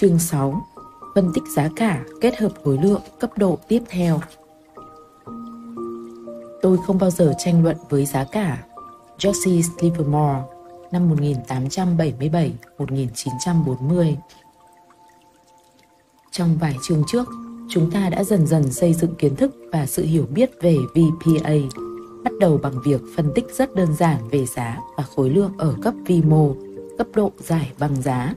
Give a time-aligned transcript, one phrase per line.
[0.00, 0.66] Chương 6
[1.14, 4.20] Phân tích giá cả kết hợp khối lượng cấp độ tiếp theo.
[6.62, 8.64] Tôi không bao giờ tranh luận với giá cả.
[9.18, 10.40] Jesse Livermore
[10.92, 11.16] năm
[12.78, 14.14] 1877-1940
[16.30, 17.28] Trong vài chương trước,
[17.70, 21.54] chúng ta đã dần dần xây dựng kiến thức và sự hiểu biết về VPA,
[22.24, 25.74] bắt đầu bằng việc phân tích rất đơn giản về giá và khối lượng ở
[25.82, 26.54] cấp vi mô,
[26.98, 28.34] cấp độ giải bằng giá.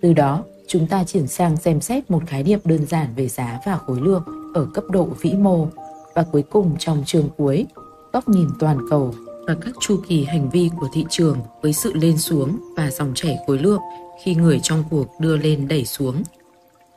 [0.00, 3.60] Từ đó, chúng ta chuyển sang xem xét một khái niệm đơn giản về giá
[3.66, 4.22] và khối lượng
[4.54, 5.68] ở cấp độ vĩ mô
[6.14, 7.66] và cuối cùng trong chương cuối,
[8.12, 9.14] góc nhìn toàn cầu
[9.46, 13.12] và các chu kỳ hành vi của thị trường với sự lên xuống và dòng
[13.14, 13.80] chảy khối lượng
[14.22, 16.22] khi người trong cuộc đưa lên đẩy xuống.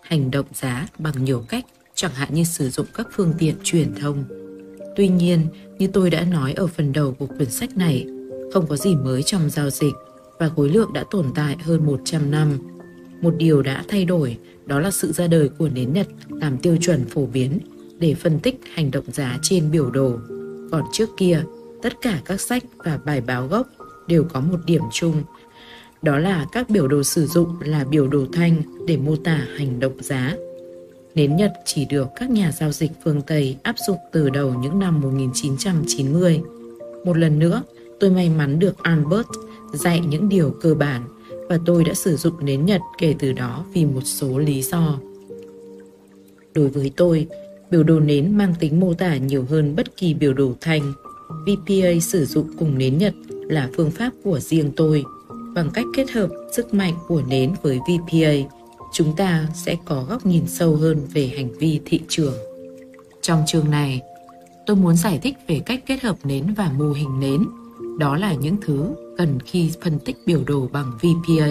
[0.02, 1.66] Hành động giá bằng nhiều cách,
[1.96, 4.24] chẳng hạn như sử dụng các phương tiện truyền thông.
[4.96, 8.08] Tuy nhiên, như tôi đã nói ở phần đầu của quyển sách này,
[8.54, 9.94] không có gì mới trong giao dịch
[10.40, 12.73] và khối lượng đã tồn tại hơn 100 năm.
[13.24, 16.78] Một điều đã thay đổi đó là sự ra đời của nến Nhật làm tiêu
[16.82, 17.60] chuẩn phổ biến
[18.00, 20.18] để phân tích hành động giá trên biểu đồ.
[20.72, 21.44] Còn trước kia,
[21.82, 23.68] tất cả các sách và bài báo gốc
[24.08, 25.24] đều có một điểm chung
[26.02, 29.80] đó là các biểu đồ sử dụng là biểu đồ thanh để mô tả hành
[29.80, 30.36] động giá.
[31.16, 34.80] Nến Nhật chỉ được các nhà giao dịch phương Tây áp dụng từ đầu những
[34.80, 36.42] năm 1990.
[37.06, 37.64] Một lần nữa,
[38.00, 39.28] tôi may mắn được Albert
[39.74, 41.02] dạy những điều cơ bản
[41.50, 45.00] và tôi đã sử dụng nến Nhật kể từ đó vì một số lý do.
[46.54, 47.28] Đối với tôi,
[47.72, 50.94] biểu đồ nến mang tính mô tả nhiều hơn bất kỳ biểu đồ thanh.
[51.46, 55.04] VPA sử dụng cùng nến Nhật là phương pháp của riêng tôi.
[55.56, 58.56] Bằng cách kết hợp sức mạnh của nến với VPA,
[58.94, 62.34] chúng ta sẽ có góc nhìn sâu hơn về hành vi thị trường.
[63.22, 64.02] Trong chương này,
[64.66, 67.46] tôi muốn giải thích về cách kết hợp nến và mô hình nến.
[68.00, 71.48] Đó là những thứ cần khi phân tích biểu đồ bằng VPA.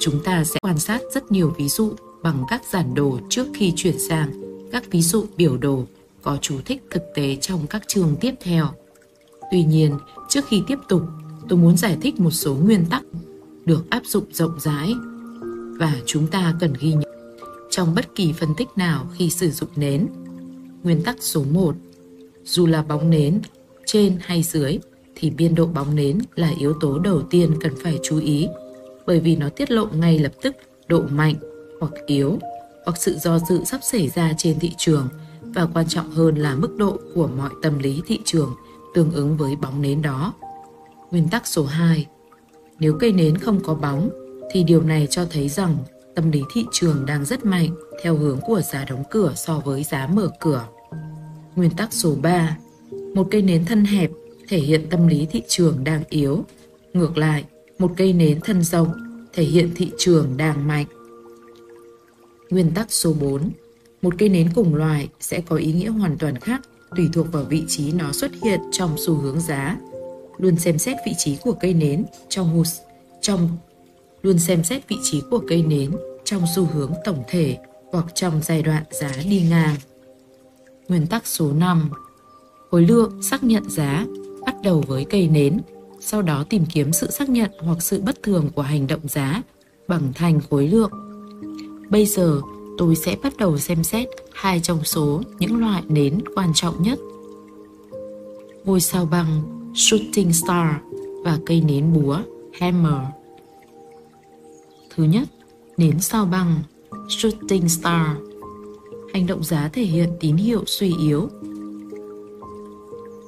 [0.00, 3.72] Chúng ta sẽ quan sát rất nhiều ví dụ bằng các giản đồ trước khi
[3.76, 4.32] chuyển sang
[4.72, 5.84] các ví dụ biểu đồ
[6.22, 8.66] có chú thích thực tế trong các chương tiếp theo.
[9.50, 11.02] Tuy nhiên, trước khi tiếp tục,
[11.48, 13.02] tôi muốn giải thích một số nguyên tắc
[13.64, 14.94] được áp dụng rộng rãi
[15.78, 17.14] và chúng ta cần ghi nhận
[17.70, 20.06] trong bất kỳ phân tích nào khi sử dụng nến.
[20.82, 21.74] Nguyên tắc số 1.
[22.44, 23.40] Dù là bóng nến,
[23.86, 24.78] trên hay dưới,
[25.16, 28.48] thì biên độ bóng nến là yếu tố đầu tiên cần phải chú ý,
[29.06, 30.56] bởi vì nó tiết lộ ngay lập tức
[30.88, 31.34] độ mạnh
[31.80, 32.38] hoặc yếu
[32.84, 35.08] hoặc sự do dự sắp xảy ra trên thị trường
[35.40, 38.54] và quan trọng hơn là mức độ của mọi tâm lý thị trường
[38.94, 40.34] tương ứng với bóng nến đó.
[41.10, 42.06] Nguyên tắc số 2.
[42.78, 44.10] Nếu cây nến không có bóng
[44.52, 45.76] thì điều này cho thấy rằng
[46.14, 47.68] tâm lý thị trường đang rất mạnh
[48.02, 50.64] theo hướng của giá đóng cửa so với giá mở cửa.
[51.56, 52.56] Nguyên tắc số 3.
[53.14, 54.10] Một cây nến thân hẹp
[54.48, 56.44] thể hiện tâm lý thị trường đang yếu.
[56.92, 57.44] Ngược lại,
[57.78, 58.88] một cây nến thân rộng
[59.32, 60.86] thể hiện thị trường đang mạnh.
[62.50, 63.50] Nguyên tắc số 4.
[64.02, 66.60] Một cây nến cùng loài sẽ có ý nghĩa hoàn toàn khác
[66.96, 69.76] tùy thuộc vào vị trí nó xuất hiện trong xu hướng giá.
[70.38, 72.66] Luôn xem xét vị trí của cây nến trong hụt
[73.20, 73.48] trong
[74.22, 75.90] luôn xem xét vị trí của cây nến
[76.24, 77.58] trong xu hướng tổng thể
[77.92, 79.76] hoặc trong giai đoạn giá đi ngang.
[80.88, 81.90] Nguyên tắc số 5.
[82.70, 84.06] Khối lượng xác nhận giá
[84.46, 85.60] bắt đầu với cây nến,
[86.00, 89.42] sau đó tìm kiếm sự xác nhận hoặc sự bất thường của hành động giá
[89.88, 90.90] bằng thành khối lượng.
[91.90, 92.40] Bây giờ,
[92.78, 96.98] tôi sẽ bắt đầu xem xét hai trong số những loại nến quan trọng nhất.
[98.64, 99.42] Ngôi sao băng
[99.74, 100.68] Shooting Star
[101.24, 102.18] và cây nến búa
[102.52, 103.02] Hammer.
[104.96, 105.28] Thứ nhất,
[105.76, 106.62] nến sao băng
[107.08, 108.06] Shooting Star.
[109.14, 111.28] Hành động giá thể hiện tín hiệu suy yếu.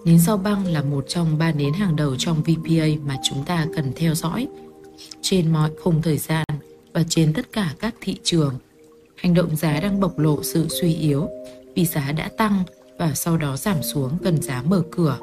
[0.06, 3.67] Nến sao băng là một trong ba nến hàng đầu trong VPA mà chúng ta
[3.77, 4.49] cần theo dõi
[5.21, 6.44] trên mọi khung thời gian
[6.93, 8.55] và trên tất cả các thị trường.
[9.16, 11.28] Hành động giá đang bộc lộ sự suy yếu
[11.75, 12.62] vì giá đã tăng
[12.99, 15.19] và sau đó giảm xuống gần giá mở cửa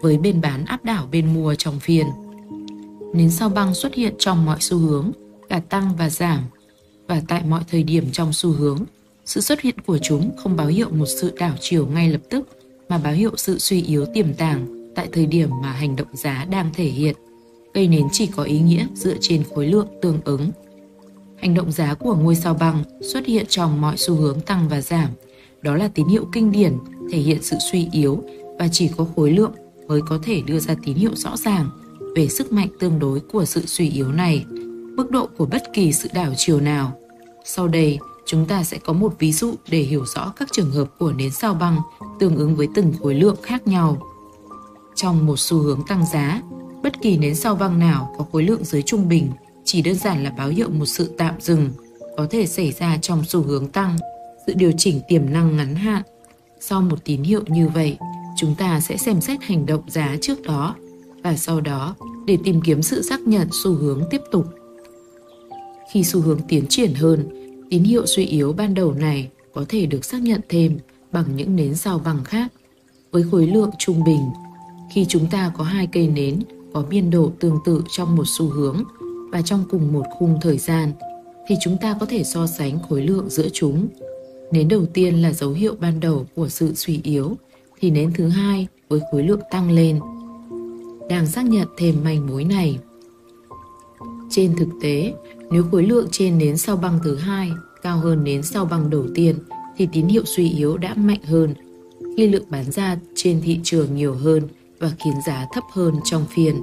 [0.00, 2.06] với bên bán áp đảo bên mua trong phiên.
[3.14, 5.10] Nến sao băng xuất hiện trong mọi xu hướng,
[5.48, 6.42] cả tăng và giảm
[7.06, 8.78] và tại mọi thời điểm trong xu hướng,
[9.24, 12.48] sự xuất hiện của chúng không báo hiệu một sự đảo chiều ngay lập tức
[12.88, 16.46] mà báo hiệu sự suy yếu tiềm tàng tại thời điểm mà hành động giá
[16.50, 17.16] đang thể hiện
[17.74, 20.50] cây nến chỉ có ý nghĩa dựa trên khối lượng tương ứng.
[21.36, 24.80] Hành động giá của ngôi sao băng xuất hiện trong mọi xu hướng tăng và
[24.80, 25.08] giảm.
[25.62, 26.72] Đó là tín hiệu kinh điển
[27.12, 28.22] thể hiện sự suy yếu
[28.58, 29.52] và chỉ có khối lượng
[29.86, 31.70] mới có thể đưa ra tín hiệu rõ ràng
[32.16, 34.44] về sức mạnh tương đối của sự suy yếu này.
[34.96, 37.00] Mức độ của bất kỳ sự đảo chiều nào.
[37.44, 40.88] Sau đây, chúng ta sẽ có một ví dụ để hiểu rõ các trường hợp
[40.98, 41.78] của nến sao băng
[42.18, 44.02] tương ứng với từng khối lượng khác nhau.
[44.94, 46.42] Trong một xu hướng tăng giá,
[46.82, 49.30] bất kỳ nến sao băng nào có khối lượng dưới trung bình
[49.64, 51.70] chỉ đơn giản là báo hiệu một sự tạm dừng,
[52.16, 53.96] có thể xảy ra trong xu hướng tăng,
[54.46, 56.02] sự điều chỉnh tiềm năng ngắn hạn.
[56.60, 57.96] Sau một tín hiệu như vậy,
[58.36, 60.74] chúng ta sẽ xem xét hành động giá trước đó
[61.22, 61.94] và sau đó
[62.26, 64.46] để tìm kiếm sự xác nhận xu hướng tiếp tục.
[65.92, 69.86] Khi xu hướng tiến triển hơn, tín hiệu suy yếu ban đầu này có thể
[69.86, 70.78] được xác nhận thêm
[71.12, 72.52] bằng những nến sao bằng khác
[73.12, 74.20] với khối lượng trung bình.
[74.92, 76.40] Khi chúng ta có hai cây nến
[76.74, 78.82] có biên độ tương tự trong một xu hướng
[79.32, 80.92] và trong cùng một khung thời gian
[81.48, 83.88] thì chúng ta có thể so sánh khối lượng giữa chúng.
[84.50, 87.36] Nến đầu tiên là dấu hiệu ban đầu của sự suy yếu
[87.80, 90.00] thì nến thứ hai với khối lượng tăng lên
[91.08, 92.78] đang xác nhận thêm manh mối này.
[94.30, 95.14] Trên thực tế,
[95.50, 97.50] nếu khối lượng trên nến sau băng thứ hai
[97.82, 99.36] cao hơn nến sau băng đầu tiên
[99.76, 101.54] thì tín hiệu suy yếu đã mạnh hơn
[102.16, 104.42] khi lượng bán ra trên thị trường nhiều hơn
[104.78, 106.54] và khiến giá thấp hơn trong phiên.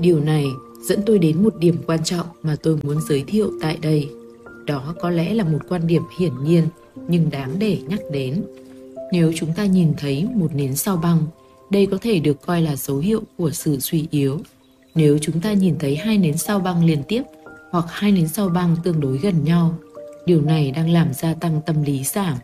[0.00, 0.46] Điều này
[0.82, 4.08] dẫn tôi đến một điểm quan trọng mà tôi muốn giới thiệu tại đây.
[4.66, 6.64] Đó có lẽ là một quan điểm hiển nhiên
[7.08, 8.42] nhưng đáng để nhắc đến.
[9.12, 11.18] Nếu chúng ta nhìn thấy một nến sao băng,
[11.70, 14.38] đây có thể được coi là dấu hiệu của sự suy yếu.
[14.94, 17.22] Nếu chúng ta nhìn thấy hai nến sao băng liên tiếp
[17.70, 19.74] hoặc hai nến sao băng tương đối gần nhau,
[20.26, 22.38] điều này đang làm gia tăng tâm lý giảm.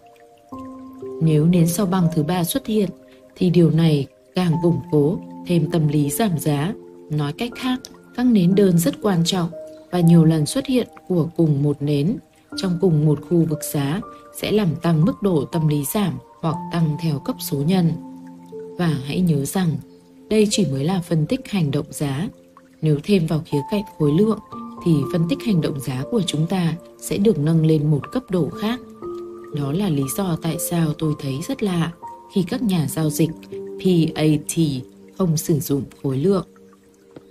[1.23, 2.90] Nếu nến sao băng thứ ba xuất hiện,
[3.37, 6.75] thì điều này càng củng cố thêm tâm lý giảm giá.
[7.11, 7.81] Nói cách khác,
[8.17, 9.50] các nến đơn rất quan trọng
[9.90, 12.17] và nhiều lần xuất hiện của cùng một nến
[12.56, 14.00] trong cùng một khu vực giá
[14.40, 17.93] sẽ làm tăng mức độ tâm lý giảm hoặc tăng theo cấp số nhân.
[18.79, 19.76] Và hãy nhớ rằng,
[20.31, 22.29] đây chỉ mới là phân tích hành động giá.
[22.82, 24.38] Nếu thêm vào khía cạnh khối lượng
[24.86, 28.22] thì phân tích hành động giá của chúng ta sẽ được nâng lên một cấp
[28.30, 28.80] độ khác.
[29.54, 31.92] Đó là lý do tại sao tôi thấy rất lạ
[32.34, 33.30] khi các nhà giao dịch
[33.84, 34.58] PAT
[35.18, 36.46] không sử dụng khối lượng.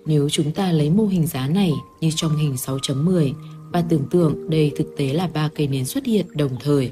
[0.05, 1.71] Nếu chúng ta lấy mô hình giá này
[2.01, 3.31] như trong hình 6.10
[3.71, 6.91] và tưởng tượng đây thực tế là ba cây nến xuất hiện đồng thời,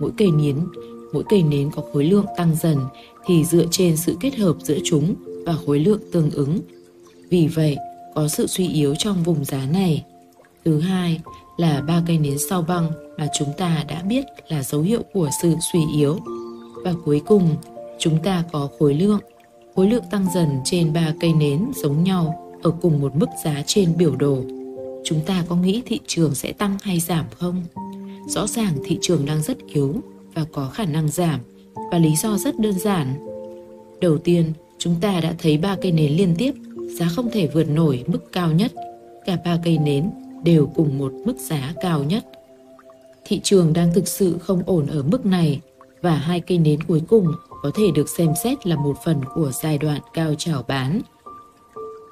[0.00, 0.56] mỗi cây nến
[1.12, 2.78] mỗi cây nến có khối lượng tăng dần
[3.26, 5.14] thì dựa trên sự kết hợp giữa chúng
[5.46, 6.60] và khối lượng tương ứng.
[7.30, 7.76] Vì vậy,
[8.14, 10.04] có sự suy yếu trong vùng giá này.
[10.64, 11.20] Thứ hai
[11.56, 15.30] là ba cây nến sau băng mà chúng ta đã biết là dấu hiệu của
[15.42, 16.18] sự suy yếu.
[16.84, 17.56] Và cuối cùng,
[17.98, 19.20] chúng ta có khối lượng.
[19.74, 23.62] Khối lượng tăng dần trên ba cây nến giống nhau ở cùng một mức giá
[23.66, 24.38] trên biểu đồ.
[25.04, 27.64] Chúng ta có nghĩ thị trường sẽ tăng hay giảm không?
[28.28, 29.94] Rõ ràng thị trường đang rất yếu
[30.34, 31.40] và có khả năng giảm
[31.92, 33.26] và lý do rất đơn giản.
[34.00, 36.54] Đầu tiên, chúng ta đã thấy ba cây nến liên tiếp,
[36.98, 38.72] giá không thể vượt nổi mức cao nhất.
[39.26, 40.10] Cả ba cây nến
[40.44, 42.26] đều cùng một mức giá cao nhất.
[43.24, 45.60] Thị trường đang thực sự không ổn ở mức này
[46.02, 47.32] và hai cây nến cuối cùng
[47.62, 51.00] có thể được xem xét là một phần của giai đoạn cao trào bán.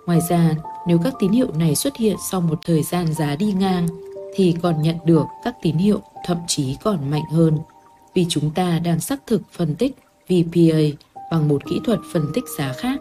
[0.07, 3.53] Ngoài ra, nếu các tín hiệu này xuất hiện sau một thời gian giá đi
[3.53, 3.89] ngang
[4.35, 7.59] thì còn nhận được các tín hiệu thậm chí còn mạnh hơn
[8.15, 9.97] vì chúng ta đang xác thực phân tích
[10.29, 10.79] VPA
[11.31, 13.01] bằng một kỹ thuật phân tích giá khác,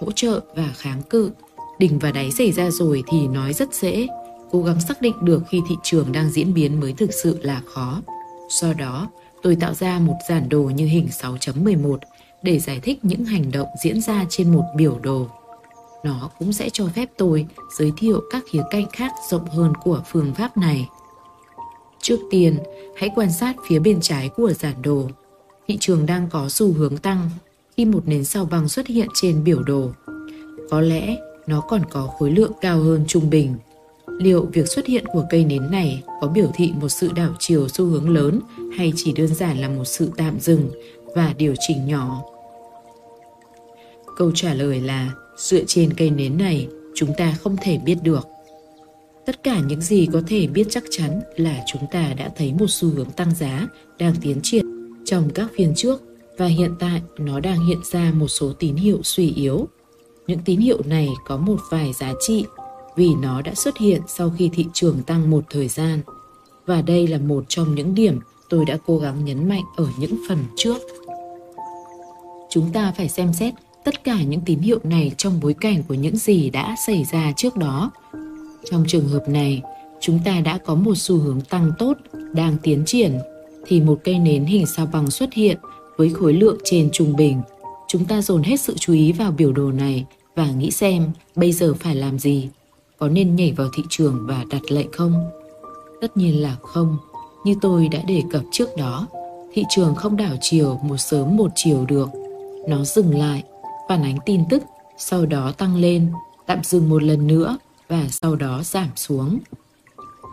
[0.00, 1.30] hỗ trợ và kháng cự.
[1.78, 4.06] Đỉnh và đáy xảy ra rồi thì nói rất dễ,
[4.50, 7.62] cố gắng xác định được khi thị trường đang diễn biến mới thực sự là
[7.66, 8.02] khó.
[8.48, 9.08] Do đó,
[9.42, 11.98] tôi tạo ra một giản đồ như hình 6.11
[12.42, 15.26] để giải thích những hành động diễn ra trên một biểu đồ.
[16.04, 17.46] Nó cũng sẽ cho phép tôi
[17.78, 20.88] giới thiệu các khía cạnh khác rộng hơn của phương pháp này.
[22.02, 22.58] Trước tiên,
[22.96, 25.08] hãy quan sát phía bên trái của giản đồ.
[25.68, 27.30] Thị trường đang có xu hướng tăng
[27.80, 29.90] khi một nến sao băng xuất hiện trên biểu đồ.
[30.70, 33.54] Có lẽ nó còn có khối lượng cao hơn trung bình.
[34.06, 37.68] Liệu việc xuất hiện của cây nến này có biểu thị một sự đảo chiều
[37.68, 38.40] xu hướng lớn
[38.76, 40.70] hay chỉ đơn giản là một sự tạm dừng
[41.14, 42.22] và điều chỉnh nhỏ?
[44.16, 48.28] Câu trả lời là dựa trên cây nến này, chúng ta không thể biết được.
[49.26, 52.70] Tất cả những gì có thể biết chắc chắn là chúng ta đã thấy một
[52.70, 53.68] xu hướng tăng giá
[53.98, 54.64] đang tiến triển
[55.04, 56.09] trong các phiên trước
[56.40, 59.68] và hiện tại nó đang hiện ra một số tín hiệu suy yếu.
[60.26, 62.44] Những tín hiệu này có một vài giá trị
[62.96, 66.00] vì nó đã xuất hiện sau khi thị trường tăng một thời gian.
[66.66, 70.16] Và đây là một trong những điểm tôi đã cố gắng nhấn mạnh ở những
[70.28, 70.78] phần trước.
[72.50, 73.54] Chúng ta phải xem xét
[73.84, 77.32] tất cả những tín hiệu này trong bối cảnh của những gì đã xảy ra
[77.36, 77.90] trước đó
[78.70, 79.62] trong trường hợp này,
[80.00, 81.96] chúng ta đã có một xu hướng tăng tốt
[82.32, 83.18] đang tiến triển
[83.66, 85.58] thì một cây nến hình sao bằng xuất hiện
[86.00, 87.42] với khối lượng trên trung bình.
[87.88, 90.04] Chúng ta dồn hết sự chú ý vào biểu đồ này
[90.36, 92.48] và nghĩ xem bây giờ phải làm gì.
[92.98, 95.30] Có nên nhảy vào thị trường và đặt lệnh không?
[96.00, 96.96] Tất nhiên là không.
[97.44, 99.06] Như tôi đã đề cập trước đó,
[99.52, 102.08] thị trường không đảo chiều một sớm một chiều được.
[102.68, 103.42] Nó dừng lại,
[103.88, 104.62] phản ánh tin tức,
[104.98, 106.12] sau đó tăng lên,
[106.46, 109.38] tạm dừng một lần nữa và sau đó giảm xuống.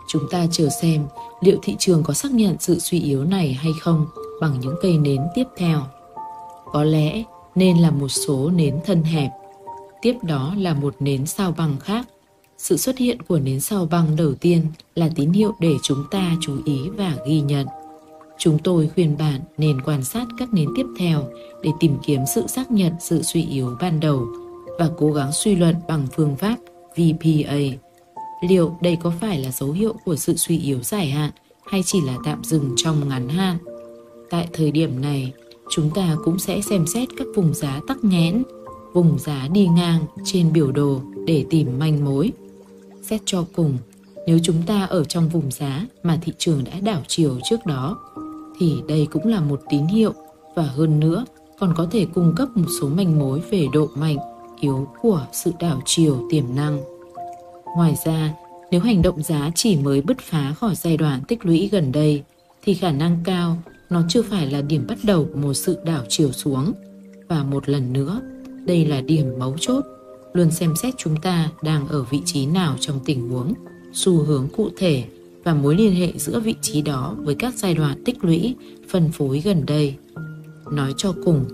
[0.08, 1.06] Chúng ta chờ xem
[1.40, 4.06] liệu thị trường có xác nhận sự suy yếu này hay không
[4.40, 5.80] bằng những cây nến tiếp theo.
[6.72, 7.22] Có lẽ
[7.54, 9.30] nên là một số nến thân hẹp.
[10.02, 12.06] Tiếp đó là một nến sao băng khác.
[12.58, 16.32] Sự xuất hiện của nến sao băng đầu tiên là tín hiệu để chúng ta
[16.40, 17.66] chú ý và ghi nhận.
[18.38, 21.22] Chúng tôi khuyên bạn nên quan sát các nến tiếp theo
[21.62, 24.26] để tìm kiếm sự xác nhận sự suy yếu ban đầu
[24.78, 26.56] và cố gắng suy luận bằng phương pháp
[26.96, 27.58] VPA.
[28.48, 31.30] Liệu đây có phải là dấu hiệu của sự suy yếu dài hạn
[31.70, 33.58] hay chỉ là tạm dừng trong ngắn hạn?
[34.30, 35.32] Tại thời điểm này,
[35.70, 38.42] chúng ta cũng sẽ xem xét các vùng giá tắc nghẽn,
[38.92, 42.32] vùng giá đi ngang trên biểu đồ để tìm manh mối.
[43.02, 43.78] Xét cho cùng,
[44.26, 47.98] nếu chúng ta ở trong vùng giá mà thị trường đã đảo chiều trước đó,
[48.58, 50.12] thì đây cũng là một tín hiệu
[50.54, 51.24] và hơn nữa
[51.58, 54.16] còn có thể cung cấp một số manh mối về độ mạnh,
[54.60, 56.80] yếu của sự đảo chiều tiềm năng.
[57.76, 58.34] Ngoài ra,
[58.70, 62.22] nếu hành động giá chỉ mới bứt phá khỏi giai đoạn tích lũy gần đây,
[62.62, 63.56] thì khả năng cao
[63.90, 66.72] nó chưa phải là điểm bắt đầu của một sự đảo chiều xuống.
[67.28, 68.20] Và một lần nữa,
[68.66, 69.84] đây là điểm mấu chốt.
[70.32, 73.52] Luôn xem xét chúng ta đang ở vị trí nào trong tình huống,
[73.92, 75.04] xu hướng cụ thể
[75.44, 78.56] và mối liên hệ giữa vị trí đó với các giai đoạn tích lũy,
[78.88, 79.96] phân phối gần đây.
[80.72, 81.44] Nói cho cùng,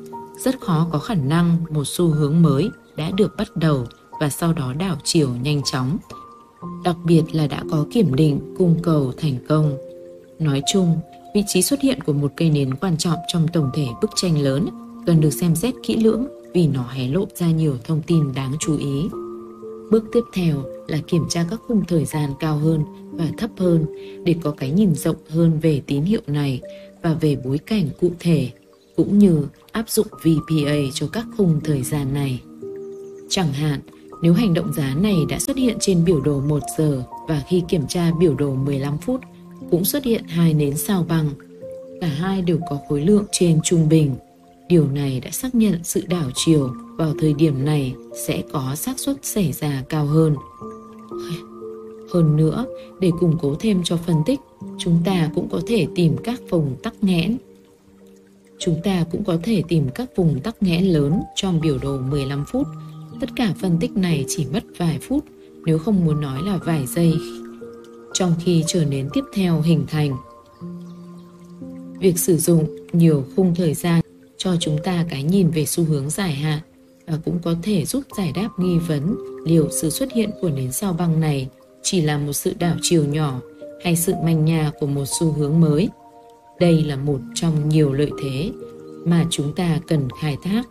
[0.44, 3.86] rất khó có khả năng một xu hướng mới đã được bắt đầu
[4.20, 5.98] và sau đó đảo chiều nhanh chóng.
[6.84, 9.76] Đặc biệt là đã có kiểm định cung cầu thành công.
[10.38, 10.96] Nói chung,
[11.34, 14.38] vị trí xuất hiện của một cây nến quan trọng trong tổng thể bức tranh
[14.38, 14.68] lớn
[15.06, 18.52] cần được xem xét kỹ lưỡng vì nó hé lộ ra nhiều thông tin đáng
[18.60, 19.08] chú ý.
[19.90, 23.86] Bước tiếp theo là kiểm tra các khung thời gian cao hơn và thấp hơn
[24.24, 26.60] để có cái nhìn rộng hơn về tín hiệu này
[27.02, 28.50] và về bối cảnh cụ thể
[28.96, 32.40] cũng như áp dụng VPA cho các khung thời gian này.
[33.28, 33.80] Chẳng hạn,
[34.22, 37.62] nếu hành động giá này đã xuất hiện trên biểu đồ 1 giờ và khi
[37.68, 39.20] kiểm tra biểu đồ 15 phút
[39.70, 41.30] cũng xuất hiện hai nến sao bằng
[42.04, 44.16] Cả hai đều có khối lượng trên trung bình.
[44.68, 47.94] Điều này đã xác nhận sự đảo chiều vào thời điểm này
[48.26, 50.36] sẽ có xác suất xảy ra cao hơn.
[52.12, 52.66] Hơn nữa,
[53.00, 54.40] để củng cố thêm cho phân tích,
[54.78, 57.36] chúng ta cũng có thể tìm các vùng tắc nghẽn.
[58.58, 62.44] Chúng ta cũng có thể tìm các vùng tắc nghẽn lớn trong biểu đồ 15
[62.52, 62.66] phút.
[63.20, 65.24] Tất cả phân tích này chỉ mất vài phút,
[65.64, 67.14] nếu không muốn nói là vài giây,
[68.14, 70.16] trong khi trở nên tiếp theo hình thành.
[72.00, 74.00] Việc sử dụng nhiều khung thời gian
[74.36, 76.60] cho chúng ta cái nhìn về xu hướng dài hạn
[77.06, 79.16] và cũng có thể giúp giải đáp nghi vấn
[79.46, 81.48] liệu sự xuất hiện của nến sao băng này
[81.82, 83.40] chỉ là một sự đảo chiều nhỏ
[83.84, 85.88] hay sự manh nha của một xu hướng mới.
[86.60, 88.50] Đây là một trong nhiều lợi thế
[89.04, 90.62] mà chúng ta cần khai thác.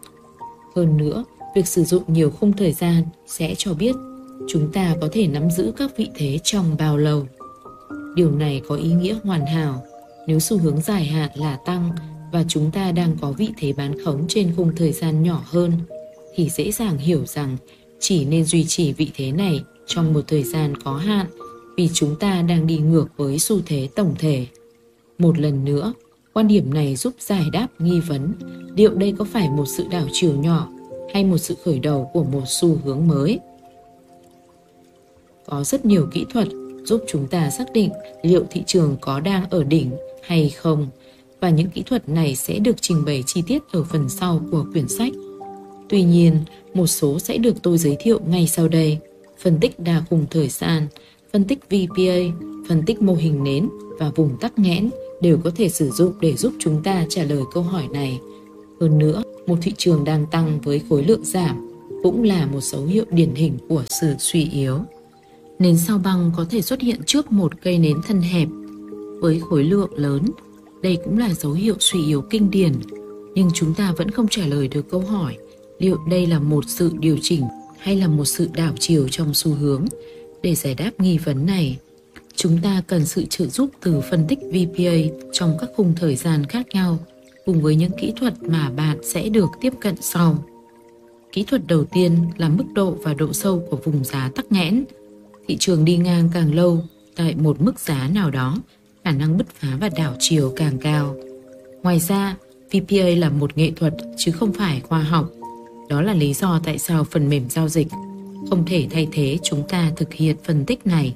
[0.76, 1.24] Hơn nữa,
[1.56, 3.96] việc sử dụng nhiều khung thời gian sẽ cho biết
[4.48, 7.28] chúng ta có thể nắm giữ các vị thế trong bao lâu.
[8.16, 9.84] Điều này có ý nghĩa hoàn hảo
[10.28, 11.92] nếu xu hướng dài hạn là tăng
[12.32, 15.72] và chúng ta đang có vị thế bán khống trên khung thời gian nhỏ hơn
[16.36, 17.58] thì dễ dàng hiểu rằng
[18.00, 21.26] chỉ nên duy trì vị thế này trong một thời gian có hạn
[21.78, 24.48] vì chúng ta đang đi ngược với xu thế tổng thể.
[25.18, 25.94] Một lần nữa,
[26.34, 28.34] quan điểm này giúp giải đáp nghi vấn
[28.76, 30.70] liệu đây có phải một sự đảo chiều nhỏ
[31.14, 33.40] hay một sự khởi đầu của một xu hướng mới.
[35.46, 36.48] Có rất nhiều kỹ thuật
[36.84, 37.90] giúp chúng ta xác định
[38.24, 40.88] liệu thị trường có đang ở đỉnh hay không
[41.40, 44.66] và những kỹ thuật này sẽ được trình bày chi tiết ở phần sau của
[44.74, 45.14] quyển sách.
[45.90, 46.36] Tuy nhiên,
[46.74, 48.98] một số sẽ được tôi giới thiệu ngay sau đây.
[49.40, 50.88] Phân tích đa khung thời gian,
[51.34, 53.70] phân tích VPA, phân tích mô hình nến
[54.00, 54.90] và vùng tắc nghẽn
[55.22, 58.20] đều có thể sử dụng để giúp chúng ta trả lời câu hỏi này.
[58.80, 61.70] Hơn nữa, một thị trường đang tăng với khối lượng giảm
[62.04, 64.80] cũng là một dấu hiệu điển hình của sự suy yếu.
[65.60, 68.48] Nến sao băng có thể xuất hiện trước một cây nến thân hẹp
[69.22, 70.26] với khối lượng lớn.
[70.82, 72.74] Đây cũng là dấu hiệu suy yếu kinh điển,
[73.36, 75.38] nhưng chúng ta vẫn không trả lời được câu hỏi
[75.80, 77.44] liệu đây là một sự điều chỉnh
[77.78, 79.86] hay là một sự đảo chiều trong xu hướng.
[80.44, 81.78] Để giải đáp nghi vấn này,
[82.36, 84.94] chúng ta cần sự trợ giúp từ phân tích VPA
[85.34, 87.00] trong các khung thời gian khác nhau
[87.46, 90.44] cùng với những kỹ thuật mà bạn sẽ được tiếp cận sau.
[91.32, 94.84] Kỹ thuật đầu tiên là mức độ và độ sâu của vùng giá tắc nghẽn.
[95.48, 96.84] Thị trường đi ngang càng lâu
[97.16, 98.58] tại một mức giá nào đó,
[99.04, 101.16] khả năng bứt phá và đảo chiều càng cao.
[101.84, 102.36] Ngoài ra,
[102.72, 105.30] VPA là một nghệ thuật chứ không phải khoa học.
[105.90, 107.88] Đó là lý do tại sao phần mềm giao dịch
[108.50, 111.16] không thể thay thế chúng ta thực hiện phân tích này.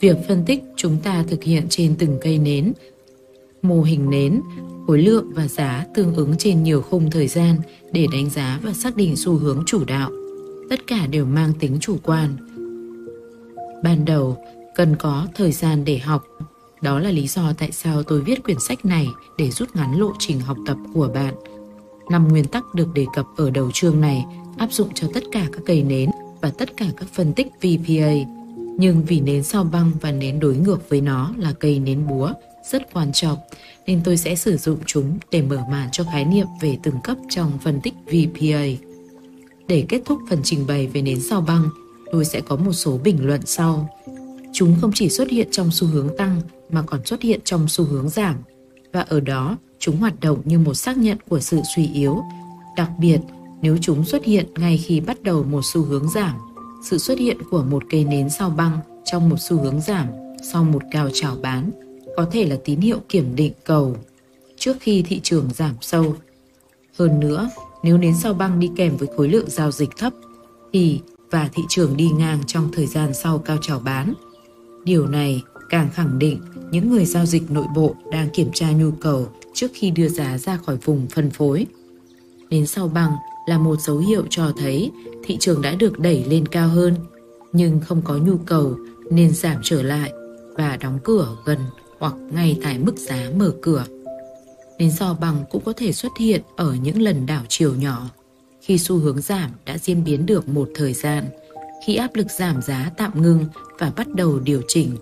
[0.00, 2.72] Việc phân tích chúng ta thực hiện trên từng cây nến,
[3.62, 4.40] mô hình nến,
[4.86, 7.56] khối lượng và giá tương ứng trên nhiều khung thời gian
[7.92, 10.10] để đánh giá và xác định xu hướng chủ đạo.
[10.70, 12.36] Tất cả đều mang tính chủ quan.
[13.82, 14.36] Ban đầu,
[14.74, 16.24] cần có thời gian để học.
[16.82, 19.08] Đó là lý do tại sao tôi viết quyển sách này
[19.38, 21.34] để rút ngắn lộ trình học tập của bạn.
[22.10, 24.24] Năm nguyên tắc được đề cập ở đầu chương này
[24.58, 28.12] áp dụng cho tất cả các cây nến và tất cả các phân tích VPA.
[28.78, 32.32] Nhưng vì nến sao băng và nến đối ngược với nó là cây nến búa
[32.70, 33.38] rất quan trọng
[33.86, 37.16] nên tôi sẽ sử dụng chúng để mở màn cho khái niệm về từng cấp
[37.28, 38.62] trong phân tích VPA.
[39.68, 41.68] Để kết thúc phần trình bày về nến sao băng,
[42.12, 43.88] tôi sẽ có một số bình luận sau.
[44.52, 47.84] Chúng không chỉ xuất hiện trong xu hướng tăng mà còn xuất hiện trong xu
[47.84, 48.36] hướng giảm
[48.92, 52.22] và ở đó chúng hoạt động như một xác nhận của sự suy yếu.
[52.76, 53.18] Đặc biệt,
[53.62, 56.36] nếu chúng xuất hiện ngay khi bắt đầu một xu hướng giảm,
[56.84, 60.06] sự xuất hiện của một cây nến sao băng trong một xu hướng giảm
[60.52, 61.70] sau một cao trào bán
[62.16, 63.96] có thể là tín hiệu kiểm định cầu
[64.56, 66.16] trước khi thị trường giảm sâu.
[66.98, 67.50] Hơn nữa,
[67.82, 70.12] nếu nến sao băng đi kèm với khối lượng giao dịch thấp
[70.72, 71.00] thì
[71.30, 74.14] và thị trường đi ngang trong thời gian sau cao trào bán.
[74.84, 78.90] Điều này càng khẳng định những người giao dịch nội bộ đang kiểm tra nhu
[78.90, 81.66] cầu trước khi đưa giá ra khỏi vùng phân phối.
[82.50, 83.12] Nến sau bằng
[83.46, 84.90] là một dấu hiệu cho thấy
[85.24, 86.94] thị trường đã được đẩy lên cao hơn,
[87.52, 88.76] nhưng không có nhu cầu
[89.10, 90.12] nên giảm trở lại
[90.54, 91.58] và đóng cửa gần
[91.98, 93.84] hoặc ngay tại mức giá mở cửa.
[94.78, 98.10] Nến so bằng cũng có thể xuất hiện ở những lần đảo chiều nhỏ,
[98.68, 101.24] khi xu hướng giảm đã diễn biến được một thời gian,
[101.86, 103.44] khi áp lực giảm giá tạm ngưng
[103.78, 104.96] và bắt đầu điều chỉnh.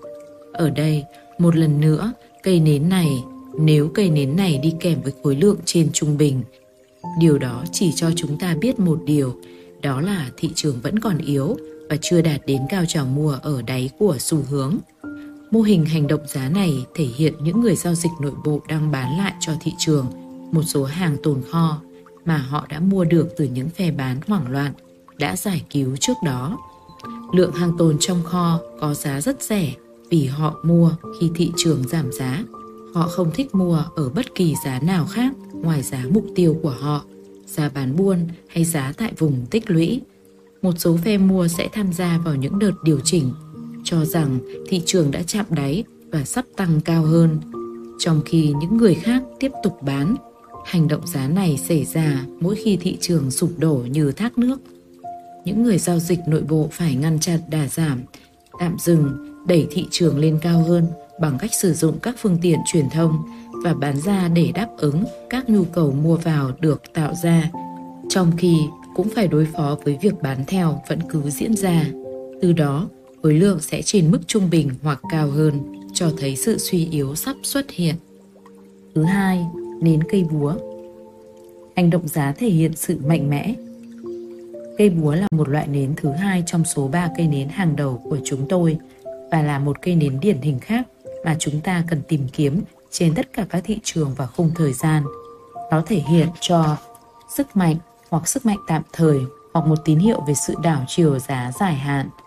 [0.52, 1.04] Ở đây,
[1.38, 3.24] một lần nữa, cây nến này,
[3.58, 6.42] nếu cây nến này đi kèm với khối lượng trên trung bình,
[7.20, 9.36] điều đó chỉ cho chúng ta biết một điều,
[9.82, 11.56] đó là thị trường vẫn còn yếu
[11.88, 14.76] và chưa đạt đến cao trào mua ở đáy của xu hướng.
[15.50, 18.90] Mô hình hành động giá này thể hiện những người giao dịch nội bộ đang
[18.90, 20.06] bán lại cho thị trường
[20.52, 21.80] một số hàng tồn kho
[22.26, 24.72] mà họ đã mua được từ những phe bán hoảng loạn
[25.18, 26.58] đã giải cứu trước đó.
[27.32, 29.74] Lượng hàng tồn trong kho có giá rất rẻ
[30.10, 30.90] vì họ mua
[31.20, 32.44] khi thị trường giảm giá.
[32.94, 36.74] Họ không thích mua ở bất kỳ giá nào khác ngoài giá mục tiêu của
[36.80, 37.04] họ,
[37.46, 40.00] giá bán buôn hay giá tại vùng tích lũy.
[40.62, 43.32] Một số phe mua sẽ tham gia vào những đợt điều chỉnh
[43.84, 47.40] cho rằng thị trường đã chạm đáy và sắp tăng cao hơn,
[47.98, 50.16] trong khi những người khác tiếp tục bán.
[50.66, 54.60] Hành động giá này xảy ra mỗi khi thị trường sụp đổ như thác nước.
[55.44, 58.02] Những người giao dịch nội bộ phải ngăn chặn đà giảm,
[58.60, 60.86] tạm dừng, đẩy thị trường lên cao hơn
[61.20, 63.22] bằng cách sử dụng các phương tiện truyền thông
[63.64, 67.50] và bán ra để đáp ứng các nhu cầu mua vào được tạo ra,
[68.08, 68.56] trong khi
[68.94, 71.86] cũng phải đối phó với việc bán theo vẫn cứ diễn ra.
[72.42, 72.88] Từ đó,
[73.22, 75.60] khối lượng sẽ trên mức trung bình hoặc cao hơn,
[75.94, 77.94] cho thấy sự suy yếu sắp xuất hiện.
[78.94, 79.46] Thứ hai,
[79.80, 80.54] nến cây búa.
[81.76, 83.54] Hành động giá thể hiện sự mạnh mẽ.
[84.78, 88.00] Cây búa là một loại nến thứ hai trong số 3 cây nến hàng đầu
[88.04, 88.78] của chúng tôi
[89.30, 90.88] và là một cây nến điển hình khác
[91.24, 94.72] mà chúng ta cần tìm kiếm trên tất cả các thị trường và khung thời
[94.72, 95.02] gian.
[95.70, 96.76] Nó thể hiện cho
[97.36, 97.76] sức mạnh
[98.10, 99.18] hoặc sức mạnh tạm thời
[99.54, 102.08] hoặc một tín hiệu về sự đảo chiều giá dài hạn–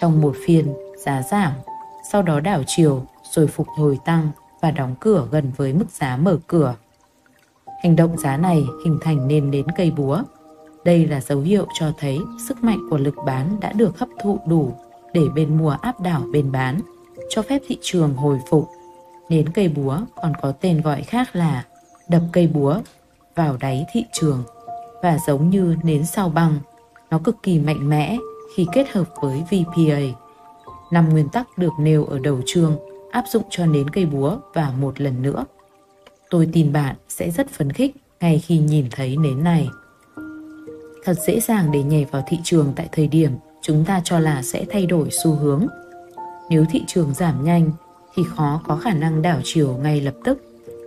[0.00, 0.74] trong một phiên,
[1.04, 1.52] giá giảm,
[2.12, 6.16] sau đó đảo chiều rồi phục hồi tăng và đóng cửa gần với mức giá
[6.16, 6.74] mở cửa.
[7.82, 10.22] Hành động giá này hình thành nên đến cây búa.
[10.84, 12.18] Đây là dấu hiệu cho thấy
[12.48, 14.72] sức mạnh của lực bán đã được hấp thụ đủ
[15.12, 16.80] để bên mua áp đảo bên bán,
[17.28, 18.68] cho phép thị trường hồi phục.
[19.28, 21.64] Nến cây búa còn có tên gọi khác là
[22.08, 22.80] đập cây búa
[23.34, 24.42] vào đáy thị trường
[25.02, 26.58] và giống như nến sao băng,
[27.10, 28.16] nó cực kỳ mạnh mẽ
[28.56, 30.00] khi kết hợp với VPA.
[30.90, 32.76] Năm nguyên tắc được nêu ở đầu chương
[33.10, 35.44] áp dụng cho nến cây búa và một lần nữa.
[36.30, 39.68] Tôi tin bạn sẽ rất phấn khích ngay khi nhìn thấy nến này.
[41.04, 44.42] Thật dễ dàng để nhảy vào thị trường tại thời điểm chúng ta cho là
[44.42, 45.66] sẽ thay đổi xu hướng.
[46.50, 47.70] Nếu thị trường giảm nhanh
[48.14, 50.42] thì khó có khả năng đảo chiều ngay lập tức,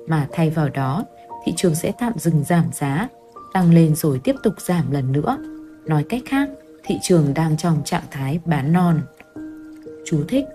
[0.08, 1.06] mà thay vào đó
[1.46, 3.08] thị trường sẽ tạm dừng giảm giá,
[3.54, 5.38] tăng lên rồi tiếp tục giảm lần nữa.
[5.86, 6.50] Nói cách khác,
[6.84, 9.02] thị trường đang trong trạng thái bán non.
[10.06, 10.46] Chú thích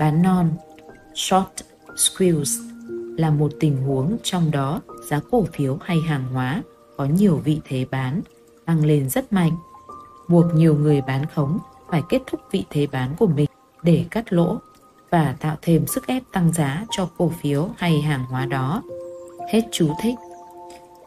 [0.00, 0.50] bán non
[1.14, 1.48] short
[1.96, 2.74] squeeze
[3.18, 6.62] là một tình huống trong đó giá cổ phiếu hay hàng hóa
[6.96, 8.20] có nhiều vị thế bán
[8.66, 9.56] tăng lên rất mạnh,
[10.28, 11.58] buộc nhiều người bán khống
[11.90, 13.46] phải kết thúc vị thế bán của mình
[13.82, 14.58] để cắt lỗ
[15.10, 18.82] và tạo thêm sức ép tăng giá cho cổ phiếu hay hàng hóa đó.
[19.52, 20.14] Hết chú thích.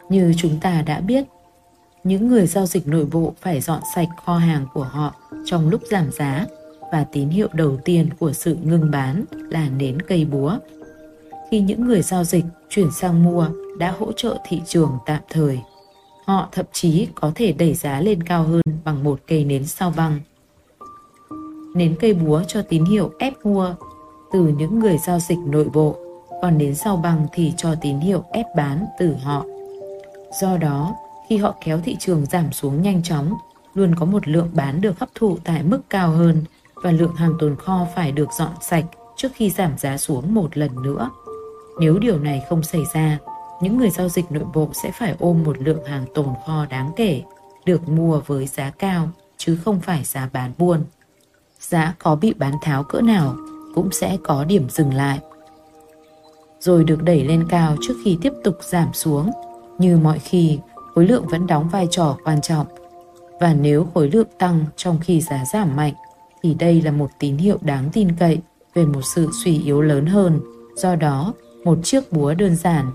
[0.09, 1.23] Như chúng ta đã biết,
[2.03, 5.15] những người giao dịch nội bộ phải dọn sạch kho hàng của họ
[5.45, 6.45] trong lúc giảm giá
[6.91, 10.57] và tín hiệu đầu tiên của sự ngừng bán là nến cây búa.
[11.51, 15.59] Khi những người giao dịch chuyển sang mua đã hỗ trợ thị trường tạm thời,
[16.25, 19.93] họ thậm chí có thể đẩy giá lên cao hơn bằng một cây nến sao
[19.97, 20.19] băng.
[21.75, 23.75] Nến cây búa cho tín hiệu ép mua
[24.33, 25.95] từ những người giao dịch nội bộ,
[26.41, 29.45] còn nến sao băng thì cho tín hiệu ép bán từ họ.
[30.41, 30.95] Do đó,
[31.29, 33.33] khi họ kéo thị trường giảm xuống nhanh chóng,
[33.73, 36.43] luôn có một lượng bán được hấp thụ tại mức cao hơn
[36.81, 38.85] và lượng hàng tồn kho phải được dọn sạch
[39.15, 41.09] trước khi giảm giá xuống một lần nữa.
[41.79, 43.17] Nếu điều này không xảy ra,
[43.61, 46.91] những người giao dịch nội bộ sẽ phải ôm một lượng hàng tồn kho đáng
[46.95, 47.21] kể,
[47.65, 50.83] được mua với giá cao chứ không phải giá bán buôn.
[51.59, 53.35] Giá có bị bán tháo cỡ nào
[53.75, 55.19] cũng sẽ có điểm dừng lại.
[56.59, 59.31] Rồi được đẩy lên cao trước khi tiếp tục giảm xuống.
[59.77, 60.59] Như mọi khi,
[60.95, 62.67] khối lượng vẫn đóng vai trò quan trọng.
[63.39, 65.93] Và nếu khối lượng tăng trong khi giá giảm mạnh,
[66.43, 68.39] thì đây là một tín hiệu đáng tin cậy
[68.73, 70.39] về một sự suy yếu lớn hơn.
[70.75, 72.91] Do đó, một chiếc búa đơn giản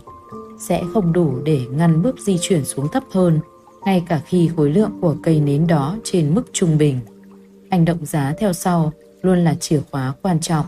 [0.60, 3.40] sẽ không đủ để ngăn bước di chuyển xuống thấp hơn,
[3.84, 7.00] ngay cả khi khối lượng của cây nến đó trên mức trung bình.
[7.70, 10.66] Hành động giá theo sau luôn là chìa khóa quan trọng,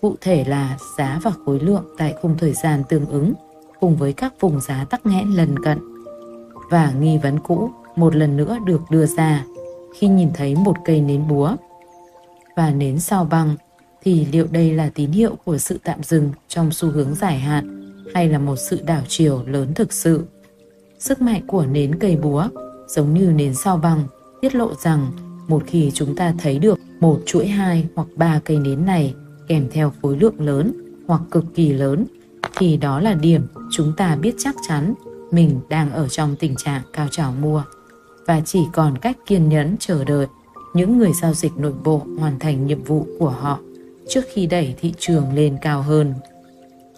[0.00, 3.32] cụ thể là giá và khối lượng tại khung thời gian tương ứng
[3.80, 5.78] cùng với các vùng giá tắc nghẽn lần cận.
[6.70, 9.44] Và nghi vấn cũ một lần nữa được đưa ra
[9.98, 11.56] khi nhìn thấy một cây nến búa
[12.56, 13.56] và nến sao băng,
[14.02, 17.92] thì liệu đây là tín hiệu của sự tạm dừng trong xu hướng dài hạn,
[18.14, 20.24] hay là một sự đảo chiều lớn thực sự?
[20.98, 22.48] Sức mạnh của nến cây búa,
[22.88, 24.04] giống như nến sao băng,
[24.40, 25.12] tiết lộ rằng
[25.48, 29.14] một khi chúng ta thấy được một chuỗi hai hoặc ba cây nến này
[29.48, 30.72] kèm theo khối lượng lớn
[31.06, 32.04] hoặc cực kỳ lớn,
[32.56, 34.94] thì đó là điểm chúng ta biết chắc chắn
[35.30, 37.62] mình đang ở trong tình trạng cao trào mua
[38.26, 40.26] và chỉ còn cách kiên nhẫn chờ đợi
[40.76, 43.58] những người giao dịch nội bộ hoàn thành nhiệm vụ của họ
[44.08, 46.14] trước khi đẩy thị trường lên cao hơn.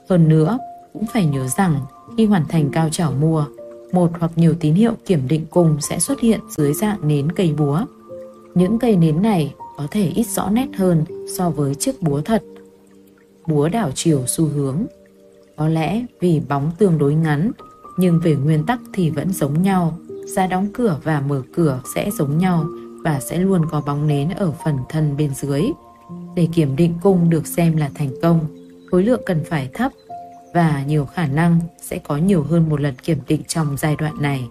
[0.08, 0.58] Hơn nữa,
[0.92, 1.80] cũng phải nhớ rằng
[2.16, 3.44] khi hoàn thành cao trào mua,
[3.92, 7.54] một hoặc nhiều tín hiệu kiểm định cùng sẽ xuất hiện dưới dạng nến cây
[7.58, 7.84] búa.
[8.54, 11.04] Những cây nến này có thể ít rõ nét hơn
[11.36, 12.42] so với chiếc búa thật.
[13.46, 14.86] Búa đảo chiều xu hướng.
[15.56, 17.50] Có lẽ vì bóng tương đối ngắn,
[17.98, 19.98] nhưng về nguyên tắc thì vẫn giống nhau.
[20.26, 22.66] Giá đóng cửa và mở cửa sẽ giống nhau
[23.04, 25.62] và sẽ luôn có bóng nến ở phần thân bên dưới.
[26.34, 28.40] Để kiểm định cung được xem là thành công,
[28.90, 29.92] khối lượng cần phải thấp
[30.54, 34.14] và nhiều khả năng sẽ có nhiều hơn một lần kiểm định trong giai đoạn
[34.20, 34.48] này.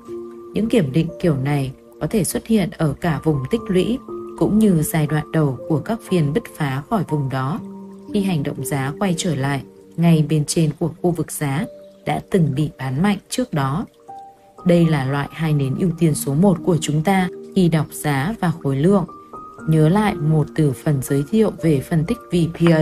[0.53, 3.97] Những kiểm định kiểu này có thể xuất hiện ở cả vùng tích lũy
[4.39, 7.59] cũng như giai đoạn đầu của các phiên bứt phá khỏi vùng đó
[8.13, 9.63] khi hành động giá quay trở lại
[9.97, 11.65] ngay bên trên của khu vực giá
[12.05, 13.85] đã từng bị bán mạnh trước đó.
[14.65, 18.33] Đây là loại hai nến ưu tiên số 1 của chúng ta khi đọc giá
[18.39, 19.05] và khối lượng.
[19.67, 22.81] Nhớ lại một từ phần giới thiệu về phân tích VPA.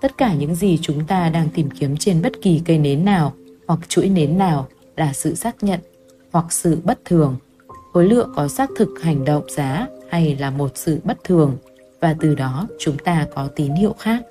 [0.00, 3.32] Tất cả những gì chúng ta đang tìm kiếm trên bất kỳ cây nến nào
[3.66, 5.80] hoặc chuỗi nến nào là sự xác nhận
[6.32, 7.36] hoặc sự bất thường.
[7.92, 11.56] Khối lượng có xác thực hành động giá hay là một sự bất thường
[12.00, 14.22] và từ đó chúng ta có tín hiệu khác.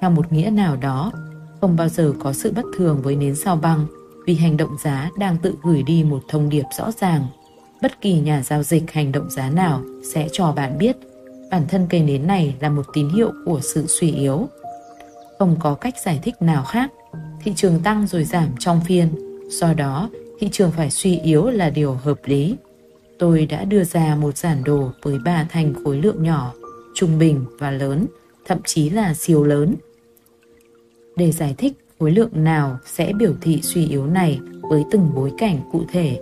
[0.00, 1.12] Theo một nghĩa nào đó,
[1.60, 3.86] không bao giờ có sự bất thường với nến sao băng
[4.26, 7.26] vì hành động giá đang tự gửi đi một thông điệp rõ ràng.
[7.82, 9.82] Bất kỳ nhà giao dịch hành động giá nào
[10.14, 10.96] sẽ cho bạn biết
[11.50, 14.48] bản thân cây nến này là một tín hiệu của sự suy yếu.
[15.38, 16.90] Không có cách giải thích nào khác.
[17.44, 19.08] Thị trường tăng rồi giảm trong phiên,
[19.48, 22.56] do đó thị trường phải suy yếu là điều hợp lý.
[23.18, 26.52] Tôi đã đưa ra một giản đồ với ba thành khối lượng nhỏ,
[26.94, 28.06] trung bình và lớn,
[28.44, 29.74] thậm chí là siêu lớn.
[31.16, 35.32] Để giải thích khối lượng nào sẽ biểu thị suy yếu này với từng bối
[35.38, 36.20] cảnh cụ thể.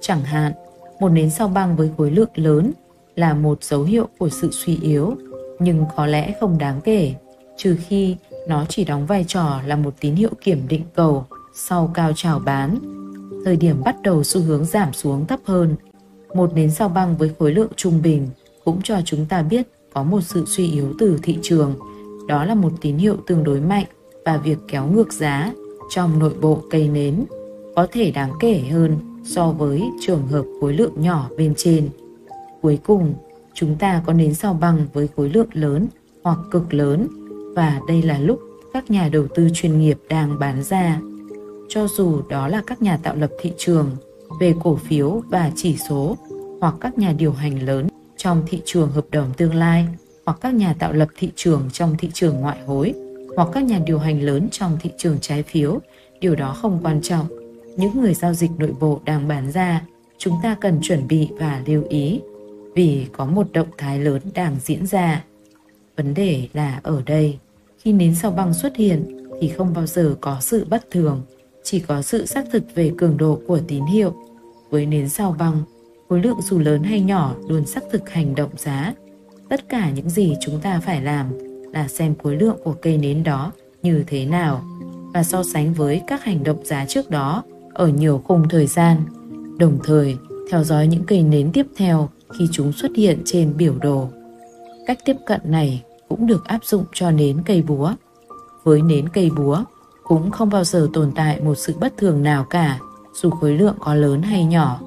[0.00, 0.52] Chẳng hạn,
[1.00, 2.72] một nến sao băng với khối lượng lớn
[3.16, 5.14] là một dấu hiệu của sự suy yếu,
[5.58, 7.14] nhưng có lẽ không đáng kể,
[7.56, 8.16] trừ khi
[8.48, 12.38] nó chỉ đóng vai trò là một tín hiệu kiểm định cầu sau cao trào
[12.38, 12.78] bán.
[13.44, 15.76] Thời điểm bắt đầu xu hướng giảm xuống thấp hơn,
[16.34, 18.28] một nến sao băng với khối lượng trung bình
[18.64, 21.74] cũng cho chúng ta biết có một sự suy yếu từ thị trường.
[22.28, 23.86] Đó là một tín hiệu tương đối mạnh
[24.24, 25.52] và việc kéo ngược giá
[25.90, 27.24] trong nội bộ cây nến
[27.76, 31.88] có thể đáng kể hơn so với trường hợp khối lượng nhỏ bên trên.
[32.62, 33.14] Cuối cùng,
[33.54, 35.86] chúng ta có nến sao băng với khối lượng lớn
[36.22, 37.08] hoặc cực lớn
[37.54, 38.40] và đây là lúc
[38.72, 41.00] các nhà đầu tư chuyên nghiệp đang bán ra.
[41.68, 43.90] Cho dù đó là các nhà tạo lập thị trường
[44.40, 46.16] về cổ phiếu và chỉ số
[46.60, 49.86] hoặc các nhà điều hành lớn trong thị trường hợp đồng tương lai
[50.26, 52.94] hoặc các nhà tạo lập thị trường trong thị trường ngoại hối
[53.36, 55.78] hoặc các nhà điều hành lớn trong thị trường trái phiếu,
[56.20, 57.26] điều đó không quan trọng.
[57.80, 59.82] Những người giao dịch nội bộ đang bán ra,
[60.18, 62.20] chúng ta cần chuẩn bị và lưu ý
[62.74, 65.24] vì có một động thái lớn đang diễn ra.
[65.96, 67.38] Vấn đề là ở đây,
[67.78, 71.22] khi nến sao băng xuất hiện thì không bao giờ có sự bất thường,
[71.62, 74.14] chỉ có sự xác thực về cường độ của tín hiệu.
[74.70, 75.62] Với nến sao băng,
[76.08, 78.94] khối lượng dù lớn hay nhỏ luôn xác thực hành động giá.
[79.48, 81.26] Tất cả những gì chúng ta phải làm
[81.72, 84.64] là xem khối lượng của cây nến đó như thế nào
[85.14, 88.96] và so sánh với các hành động giá trước đó ở nhiều khung thời gian,
[89.58, 90.16] đồng thời
[90.50, 94.08] theo dõi những cây nến tiếp theo khi chúng xuất hiện trên biểu đồ.
[94.86, 97.92] Cách tiếp cận này cũng được áp dụng cho nến cây búa.
[98.64, 99.64] Với nến cây búa,
[100.04, 102.78] cũng không bao giờ tồn tại một sự bất thường nào cả,
[103.14, 104.80] dù khối lượng có lớn hay nhỏ.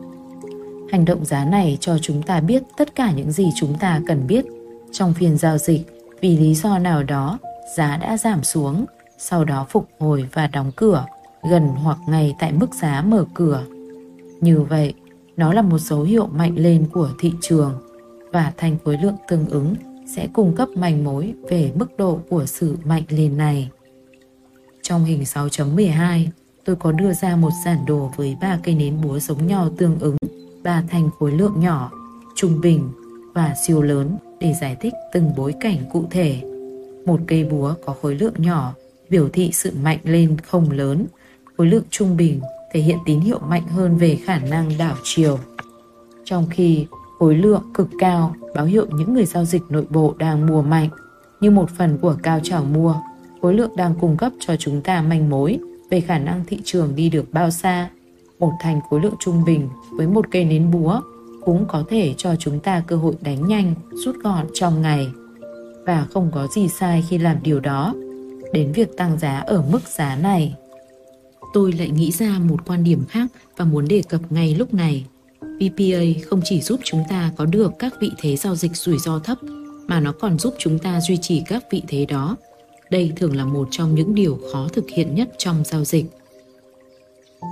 [0.91, 4.27] Hành động giá này cho chúng ta biết tất cả những gì chúng ta cần
[4.27, 4.45] biết
[4.91, 5.81] trong phiên giao dịch
[6.21, 7.39] vì lý do nào đó
[7.77, 8.85] giá đã giảm xuống,
[9.17, 11.05] sau đó phục hồi và đóng cửa
[11.49, 13.65] gần hoặc ngay tại mức giá mở cửa.
[14.41, 14.93] Như vậy,
[15.37, 17.73] nó là một dấu hiệu mạnh lên của thị trường
[18.31, 19.75] và thành khối lượng tương ứng
[20.15, 23.69] sẽ cung cấp manh mối về mức độ của sự mạnh lên này.
[24.81, 26.25] Trong hình 6.12,
[26.65, 29.99] tôi có đưa ra một giản đồ với ba cây nến búa giống nhau tương
[29.99, 30.17] ứng,
[30.63, 31.91] ba thành khối lượng nhỏ,
[32.35, 32.89] trung bình
[33.33, 36.41] và siêu lớn để giải thích từng bối cảnh cụ thể.
[37.05, 38.73] Một cây búa có khối lượng nhỏ
[39.09, 41.05] biểu thị sự mạnh lên không lớn,
[41.57, 45.39] khối lượng trung bình thể hiện tín hiệu mạnh hơn về khả năng đảo chiều.
[46.25, 46.85] Trong khi
[47.19, 50.89] khối lượng cực cao báo hiệu những người giao dịch nội bộ đang mua mạnh,
[51.41, 52.95] như một phần của cao trào mua,
[53.41, 56.95] khối lượng đang cung cấp cho chúng ta manh mối về khả năng thị trường
[56.95, 57.89] đi được bao xa.
[58.39, 61.01] Một thành khối lượng trung bình với một cây nến búa
[61.45, 65.07] cũng có thể cho chúng ta cơ hội đánh nhanh, rút gọn trong ngày.
[65.85, 67.93] Và không có gì sai khi làm điều đó.
[68.53, 70.55] Đến việc tăng giá ở mức giá này.
[71.53, 75.05] Tôi lại nghĩ ra một quan điểm khác và muốn đề cập ngay lúc này.
[75.41, 79.19] VPA không chỉ giúp chúng ta có được các vị thế giao dịch rủi ro
[79.19, 79.37] thấp
[79.87, 82.37] mà nó còn giúp chúng ta duy trì các vị thế đó.
[82.89, 86.05] Đây thường là một trong những điều khó thực hiện nhất trong giao dịch.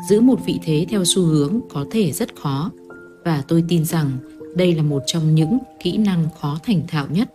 [0.10, 2.72] Giữ một vị thế theo xu hướng có thể rất khó
[3.26, 4.12] và tôi tin rằng
[4.56, 7.34] đây là một trong những kỹ năng khó thành thạo nhất.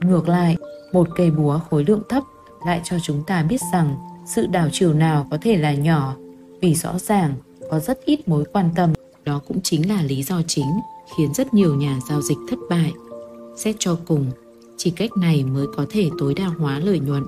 [0.00, 0.56] Ngược lại,
[0.92, 2.22] một cây búa khối lượng thấp
[2.66, 6.16] lại cho chúng ta biết rằng sự đảo chiều nào có thể là nhỏ
[6.60, 7.34] vì rõ ràng
[7.70, 8.92] có rất ít mối quan tâm.
[9.24, 10.66] Đó cũng chính là lý do chính
[11.16, 12.92] khiến rất nhiều nhà giao dịch thất bại.
[13.56, 14.26] Xét cho cùng,
[14.76, 17.24] chỉ cách này mới có thể tối đa hóa lợi nhuận.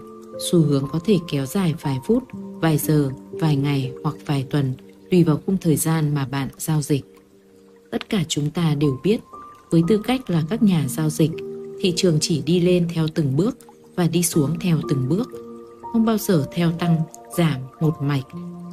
[0.50, 4.74] Xu hướng có thể kéo dài vài phút, vài giờ, vài ngày hoặc vài tuần
[5.10, 7.04] tùy vào khung thời gian mà bạn giao dịch
[7.90, 9.20] tất cả chúng ta đều biết
[9.70, 11.30] với tư cách là các nhà giao dịch
[11.80, 13.58] thị trường chỉ đi lên theo từng bước
[13.94, 15.43] và đi xuống theo từng bước
[15.94, 16.96] không bao giờ theo tăng
[17.36, 18.24] giảm một mạch.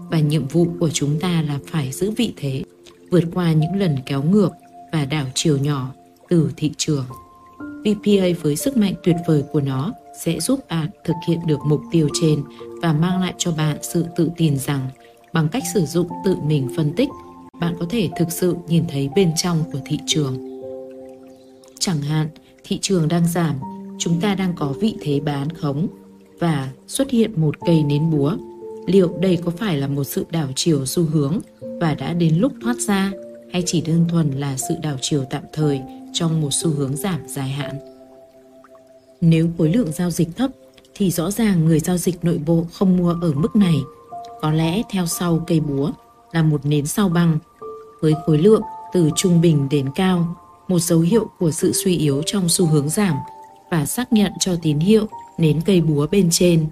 [0.10, 2.63] Và nhiệm vụ của chúng ta là phải giữ vị thế
[3.12, 4.49] vượt qua những lần kéo ngược
[4.91, 5.91] và đảo chiều nhỏ
[6.29, 7.05] từ thị trường.
[7.60, 9.93] VPA với sức mạnh tuyệt vời của nó
[10.25, 12.43] sẽ giúp bạn thực hiện được mục tiêu trên
[12.81, 14.89] và mang lại cho bạn sự tự tin rằng
[15.34, 17.10] bằng cách sử dụng tự mình phân tích
[17.60, 20.62] bạn có thể thực sự nhìn thấy bên trong của thị trường.
[21.79, 22.27] Chẳng hạn,
[22.63, 23.55] thị trường đang giảm,
[23.99, 25.88] chúng ta đang có vị thế bán khống
[26.41, 28.38] và xuất hiện một cây nến búa.
[28.88, 32.51] Liệu đây có phải là một sự đảo chiều xu hướng và đã đến lúc
[32.63, 33.12] thoát ra
[33.51, 35.82] hay chỉ đơn thuần là sự đảo chiều tạm thời
[36.13, 37.75] trong một xu hướng giảm dài hạn?
[39.21, 40.51] Nếu khối lượng giao dịch thấp
[40.95, 43.75] thì rõ ràng người giao dịch nội bộ không mua ở mức này.
[44.41, 45.91] Có lẽ theo sau cây búa
[46.32, 47.38] là một nến sao băng
[48.01, 48.62] với khối lượng
[48.93, 50.36] từ trung bình đến cao,
[50.67, 53.15] một dấu hiệu của sự suy yếu trong xu hướng giảm
[53.71, 55.08] và xác nhận cho tín hiệu
[55.41, 56.65] nến cây búa bên trên.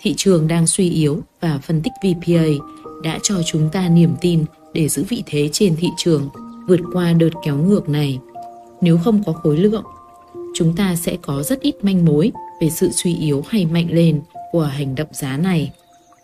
[0.00, 2.44] Thị trường đang suy yếu và phân tích VPA
[3.02, 6.28] đã cho chúng ta niềm tin để giữ vị thế trên thị trường
[6.68, 8.18] vượt qua đợt kéo ngược này.
[8.80, 9.84] Nếu không có khối lượng,
[10.54, 14.22] chúng ta sẽ có rất ít manh mối về sự suy yếu hay mạnh lên
[14.52, 15.72] của hành động giá này.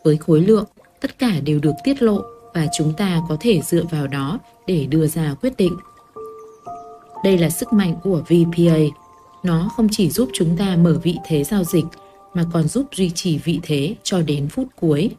[0.04, 0.64] Với khối lượng,
[1.00, 2.22] tất cả đều được tiết lộ
[2.54, 5.76] và chúng ta có thể dựa vào đó để đưa ra quyết định.
[7.24, 8.78] Đây là sức mạnh của VPA.
[9.42, 11.84] Nó không chỉ giúp chúng ta mở vị thế giao dịch
[12.34, 15.10] mà còn giúp duy trì vị thế cho đến phút cuối.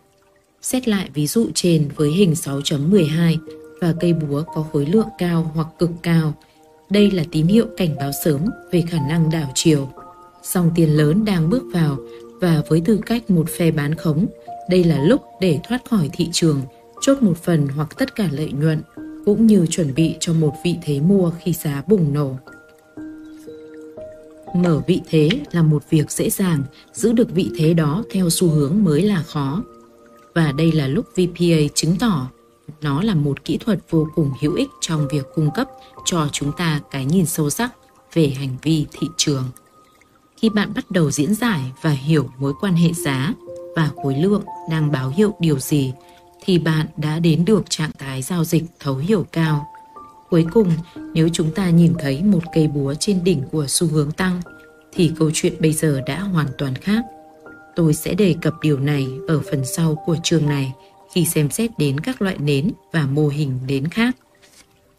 [0.61, 3.37] Xét lại ví dụ trên với hình 6.12
[3.81, 6.33] và cây búa có khối lượng cao hoặc cực cao.
[6.89, 9.89] Đây là tín hiệu cảnh báo sớm về khả năng đảo chiều.
[10.43, 11.97] Dòng tiền lớn đang bước vào
[12.41, 14.25] và với tư cách một phe bán khống,
[14.69, 16.61] đây là lúc để thoát khỏi thị trường
[17.01, 18.81] chốt một phần hoặc tất cả lợi nhuận,
[19.25, 22.35] cũng như chuẩn bị cho một vị thế mua khi giá bùng nổ.
[24.53, 28.49] Mở vị thế là một việc dễ dàng, giữ được vị thế đó theo xu
[28.49, 29.63] hướng mới là khó.
[30.35, 32.27] Và đây là lúc VPA chứng tỏ
[32.81, 35.67] nó là một kỹ thuật vô cùng hữu ích trong việc cung cấp
[36.05, 37.71] cho chúng ta cái nhìn sâu sắc
[38.13, 39.43] về hành vi thị trường.
[40.37, 43.33] Khi bạn bắt đầu diễn giải và hiểu mối quan hệ giá
[43.75, 45.93] và khối lượng đang báo hiệu điều gì
[46.43, 49.70] thì bạn đã đến được trạng thái giao dịch thấu hiểu cao.
[50.31, 50.71] Cuối cùng,
[51.13, 54.41] nếu chúng ta nhìn thấy một cây búa trên đỉnh của xu hướng tăng,
[54.93, 57.03] thì câu chuyện bây giờ đã hoàn toàn khác.
[57.75, 60.73] Tôi sẽ đề cập điều này ở phần sau của chương này
[61.13, 64.15] khi xem xét đến các loại nến và mô hình nến khác.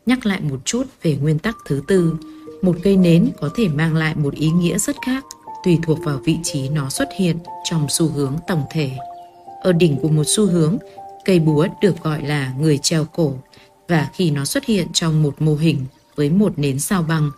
[0.06, 2.14] Nhắc lại một chút về nguyên tắc thứ tư,
[2.62, 5.24] một cây nến có thể mang lại một ý nghĩa rất khác
[5.64, 8.90] tùy thuộc vào vị trí nó xuất hiện trong xu hướng tổng thể.
[9.62, 10.78] Ở đỉnh của một xu hướng,
[11.24, 13.34] cây búa được gọi là người treo cổ
[13.92, 15.84] và khi nó xuất hiện trong một mô hình
[16.16, 17.30] với một nến sao băng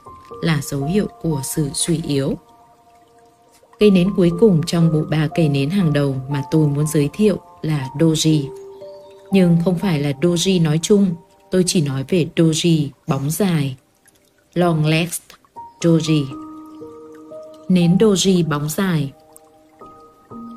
[0.43, 2.35] là dấu hiệu của sự suy yếu.
[3.79, 7.09] Cây nến cuối cùng trong bộ ba cây nến hàng đầu mà tôi muốn giới
[7.13, 8.49] thiệu là Doji.
[9.33, 11.15] Nhưng không phải là Doji nói chung,
[11.51, 13.77] tôi chỉ nói về Doji bóng dài.
[14.55, 15.21] Long legs
[15.81, 16.25] Doji.
[17.69, 19.13] Nến Doji bóng dài.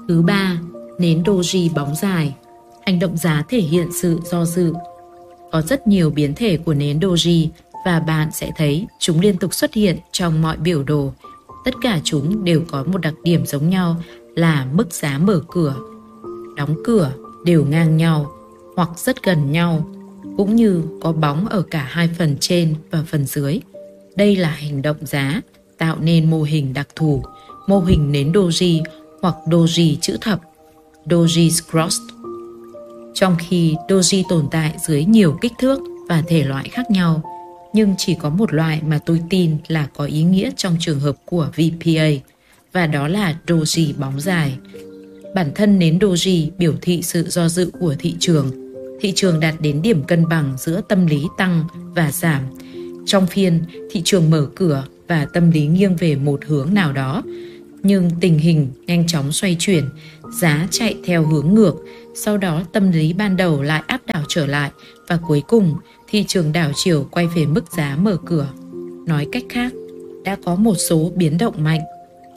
[0.07, 0.57] Thứ ba,
[0.99, 2.36] nến Doji bóng dài.
[2.86, 4.73] Hành động giá thể hiện sự do dự.
[5.51, 7.47] Có rất nhiều biến thể của nến Doji
[7.86, 11.13] và bạn sẽ thấy chúng liên tục xuất hiện trong mọi biểu đồ.
[11.65, 13.95] Tất cả chúng đều có một đặc điểm giống nhau
[14.36, 15.75] là mức giá mở cửa,
[16.55, 17.12] đóng cửa
[17.45, 18.31] đều ngang nhau
[18.75, 19.88] hoặc rất gần nhau,
[20.38, 23.60] cũng như có bóng ở cả hai phần trên và phần dưới.
[24.15, 25.41] Đây là hành động giá
[25.77, 27.23] tạo nên mô hình đặc thù,
[27.67, 28.83] mô hình nến doji
[29.21, 30.41] hoặc doji chữ thập,
[31.05, 32.16] doji crossed.
[33.19, 37.21] Trong khi doji tồn tại dưới nhiều kích thước và thể loại khác nhau,
[37.73, 41.15] nhưng chỉ có một loại mà tôi tin là có ý nghĩa trong trường hợp
[41.25, 42.10] của VPA,
[42.73, 44.58] và đó là doji bóng dài.
[45.36, 48.51] Bản thân nến doji biểu thị sự do dự của thị trường.
[49.01, 52.41] Thị trường đạt đến điểm cân bằng giữa tâm lý tăng và giảm.
[53.06, 57.23] Trong phiên, thị trường mở cửa và tâm lý nghiêng về một hướng nào đó,
[57.84, 59.84] nhưng tình hình nhanh chóng xoay chuyển,
[60.31, 61.75] giá chạy theo hướng ngược,
[62.15, 64.71] sau đó tâm lý ban đầu lại áp đảo trở lại
[65.07, 65.75] và cuối cùng
[66.07, 68.47] thị trường đảo chiều quay về mức giá mở cửa.
[69.05, 69.73] Nói cách khác,
[70.23, 71.81] đã có một số biến động mạnh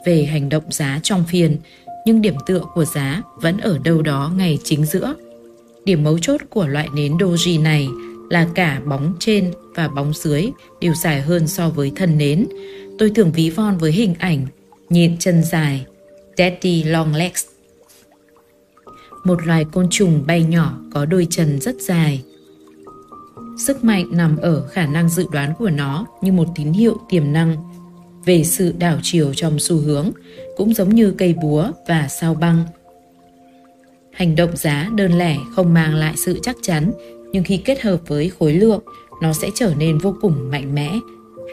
[0.05, 1.57] về hành động giá trong phiên,
[2.05, 5.15] nhưng điểm tựa của giá vẫn ở đâu đó ngày chính giữa.
[5.85, 7.87] Điểm mấu chốt của loại nến doji này
[8.29, 10.49] là cả bóng trên và bóng dưới
[10.81, 12.47] đều dài hơn so với thân nến.
[12.99, 14.47] Tôi thường ví von với hình ảnh
[14.89, 15.85] nhịn chân dài,
[16.37, 17.50] Daddy Long Legs.
[19.23, 22.23] Một loài côn trùng bay nhỏ có đôi chân rất dài.
[23.57, 27.33] Sức mạnh nằm ở khả năng dự đoán của nó như một tín hiệu tiềm
[27.33, 27.55] năng
[28.25, 30.11] về sự đảo chiều trong xu hướng,
[30.57, 32.63] cũng giống như cây búa và sao băng.
[34.11, 36.91] Hành động giá đơn lẻ không mang lại sự chắc chắn,
[37.31, 38.83] nhưng khi kết hợp với khối lượng,
[39.21, 40.93] nó sẽ trở nên vô cùng mạnh mẽ.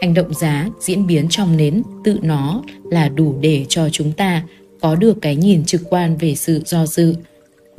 [0.01, 4.43] Hành động giá diễn biến trong nến tự nó là đủ để cho chúng ta
[4.81, 7.15] có được cái nhìn trực quan về sự do dự.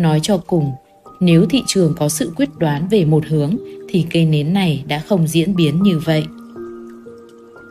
[0.00, 0.72] Nói cho cùng,
[1.20, 3.56] nếu thị trường có sự quyết đoán về một hướng
[3.88, 6.24] thì cây nến này đã không diễn biến như vậy.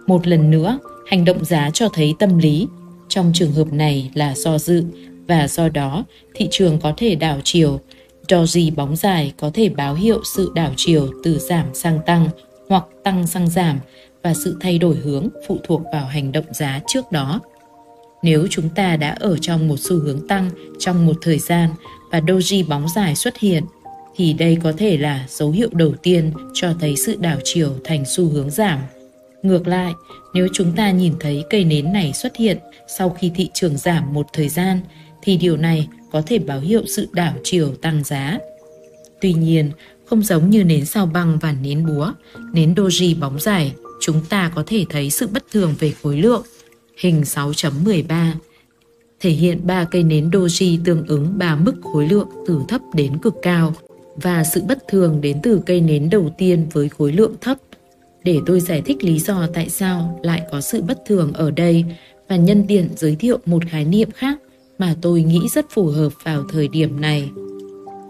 [0.08, 2.68] Một lần nữa, hành động giá cho thấy tâm lý,
[3.08, 4.84] trong trường hợp này là do dự
[5.28, 6.04] và do đó
[6.36, 7.80] thị trường có thể đảo chiều.
[8.28, 12.30] Doji bóng dài có thể báo hiệu sự đảo chiều từ giảm sang tăng
[12.70, 13.80] hoặc tăng sang giảm
[14.24, 17.39] và sự thay đổi hướng phụ thuộc vào hành động giá trước đó.
[18.23, 21.69] Nếu chúng ta đã ở trong một xu hướng tăng trong một thời gian
[22.12, 23.63] và doji bóng dài xuất hiện,
[24.15, 28.03] thì đây có thể là dấu hiệu đầu tiên cho thấy sự đảo chiều thành
[28.05, 28.79] xu hướng giảm.
[29.43, 29.93] Ngược lại,
[30.34, 32.58] nếu chúng ta nhìn thấy cây nến này xuất hiện
[32.97, 34.79] sau khi thị trường giảm một thời gian,
[35.21, 38.38] thì điều này có thể báo hiệu sự đảo chiều tăng giá.
[39.21, 39.71] Tuy nhiên,
[40.05, 42.13] không giống như nến sao băng và nến búa,
[42.53, 46.43] nến doji bóng dài, chúng ta có thể thấy sự bất thường về khối lượng.
[47.00, 48.32] Hình 6.13
[49.20, 53.18] thể hiện ba cây nến doji tương ứng ba mức khối lượng từ thấp đến
[53.18, 53.74] cực cao
[54.16, 57.58] và sự bất thường đến từ cây nến đầu tiên với khối lượng thấp.
[58.24, 61.86] Để tôi giải thích lý do tại sao lại có sự bất thường ở đây
[62.28, 64.38] và nhân tiện giới thiệu một khái niệm khác
[64.78, 67.30] mà tôi nghĩ rất phù hợp vào thời điểm này.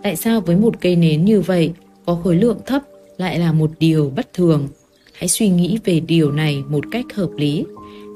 [0.04, 1.74] Tại sao với một cây nến như vậy
[2.06, 2.82] có khối lượng thấp
[3.18, 4.68] lại là một điều bất thường?
[5.14, 7.66] Hãy suy nghĩ về điều này một cách hợp lý.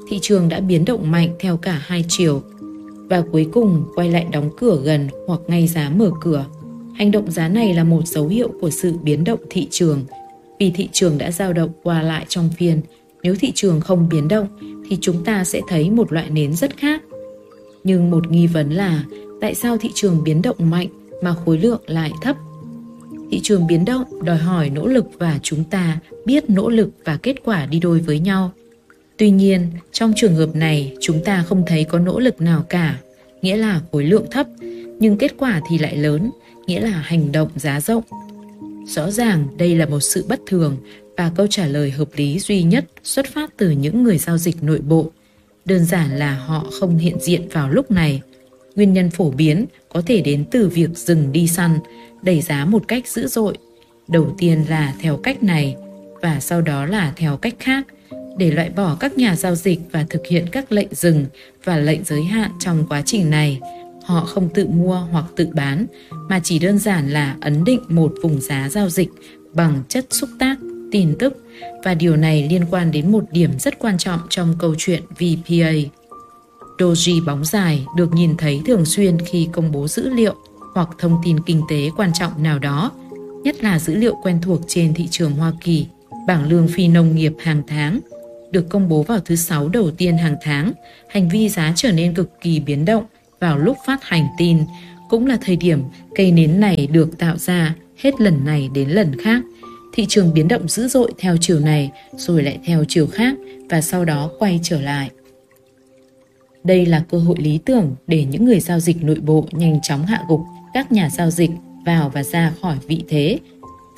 [0.08, 2.42] Thị trường đã biến động mạnh theo cả hai chiều
[3.08, 6.46] và cuối cùng, quay lại đóng cửa gần hoặc ngay giá mở cửa.
[6.94, 10.04] Hành động giá này là một dấu hiệu của sự biến động thị trường
[10.58, 12.80] vì thị trường đã dao động qua lại trong phiên.
[13.22, 14.48] Nếu thị trường không biến động,
[14.88, 17.02] thì chúng ta sẽ thấy một loại nến rất khác.
[17.84, 19.04] Nhưng một nghi vấn là,
[19.40, 20.88] tại sao thị trường biến động mạnh
[21.22, 22.36] mà khối lượng lại thấp?
[23.30, 27.16] Thị trường biến động đòi hỏi nỗ lực và chúng ta biết nỗ lực và
[27.16, 28.52] kết quả đi đôi với nhau.
[29.16, 32.98] Tuy nhiên, trong trường hợp này chúng ta không thấy có nỗ lực nào cả,
[33.42, 34.46] nghĩa là khối lượng thấp,
[34.98, 36.30] nhưng kết quả thì lại lớn,
[36.66, 38.04] nghĩa là hành động giá rộng.
[38.86, 40.76] Rõ ràng đây là một sự bất thường
[41.16, 44.62] và câu trả lời hợp lý duy nhất xuất phát từ những người giao dịch
[44.62, 45.10] nội bộ.
[45.64, 48.20] đơn giản là họ không hiện diện vào lúc này.
[48.74, 51.78] Nguyên nhân phổ biến có thể đến từ việc dừng đi săn,
[52.22, 53.54] đẩy giá một cách dữ dội.
[54.08, 55.76] Đầu tiên là theo cách này
[56.22, 57.86] và sau đó là theo cách khác
[58.38, 61.26] để loại bỏ các nhà giao dịch và thực hiện các lệnh dừng
[61.64, 63.60] và lệnh giới hạn trong quá trình này.
[64.04, 65.86] Họ không tự mua hoặc tự bán
[66.28, 69.08] mà chỉ đơn giản là ấn định một vùng giá giao dịch
[69.52, 70.56] bằng chất xúc tác,
[70.90, 71.44] tin tức
[71.84, 75.72] và điều này liên quan đến một điểm rất quan trọng trong câu chuyện VPA.
[76.78, 80.34] Doji bóng dài được nhìn thấy thường xuyên khi công bố dữ liệu
[80.74, 82.90] hoặc thông tin kinh tế quan trọng nào đó,
[83.44, 85.86] nhất là dữ liệu quen thuộc trên thị trường Hoa Kỳ,
[86.26, 88.00] bảng lương phi nông nghiệp hàng tháng
[88.54, 90.72] được công bố vào thứ sáu đầu tiên hàng tháng,
[91.08, 93.04] hành vi giá trở nên cực kỳ biến động
[93.40, 94.58] vào lúc phát hành tin,
[95.08, 95.82] cũng là thời điểm
[96.14, 99.42] cây nến này được tạo ra hết lần này đến lần khác.
[99.92, 103.34] Thị trường biến động dữ dội theo chiều này rồi lại theo chiều khác
[103.70, 105.10] và sau đó quay trở lại.
[106.64, 110.06] Đây là cơ hội lý tưởng để những người giao dịch nội bộ nhanh chóng
[110.06, 110.40] hạ gục
[110.74, 111.50] các nhà giao dịch
[111.86, 113.38] vào và ra khỏi vị thế,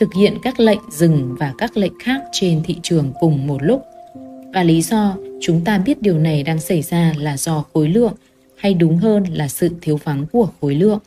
[0.00, 3.82] thực hiện các lệnh dừng và các lệnh khác trên thị trường cùng một lúc.
[4.54, 8.12] Và lý do chúng ta biết điều này đang xảy ra là do khối lượng,
[8.56, 10.98] hay đúng hơn là sự thiếu vắng của khối lượng.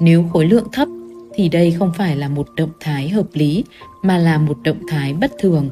[0.00, 0.88] Nếu khối lượng thấp
[1.34, 3.64] thì đây không phải là một động thái hợp lý
[4.02, 5.70] mà là một động thái bất thường.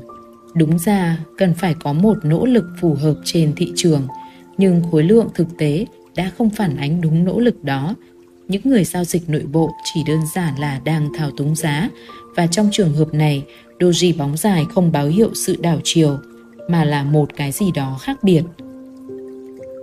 [0.54, 4.06] Đúng ra cần phải có một nỗ lực phù hợp trên thị trường,
[4.58, 5.86] nhưng khối lượng thực tế
[6.16, 7.94] đã không phản ánh đúng nỗ lực đó.
[8.48, 11.88] Những người giao dịch nội bộ chỉ đơn giản là đang thao túng giá
[12.36, 13.44] và trong trường hợp này,
[13.78, 16.18] doji bóng dài không báo hiệu sự đảo chiều
[16.70, 18.42] mà là một cái gì đó khác biệt.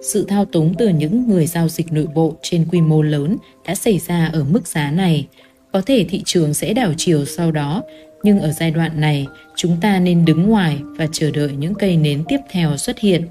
[0.03, 3.75] Sự thao túng từ những người giao dịch nội bộ trên quy mô lớn đã
[3.75, 5.27] xảy ra ở mức giá này.
[5.71, 7.83] Có thể thị trường sẽ đảo chiều sau đó,
[8.23, 11.97] nhưng ở giai đoạn này, chúng ta nên đứng ngoài và chờ đợi những cây
[11.97, 13.21] nến tiếp theo xuất hiện.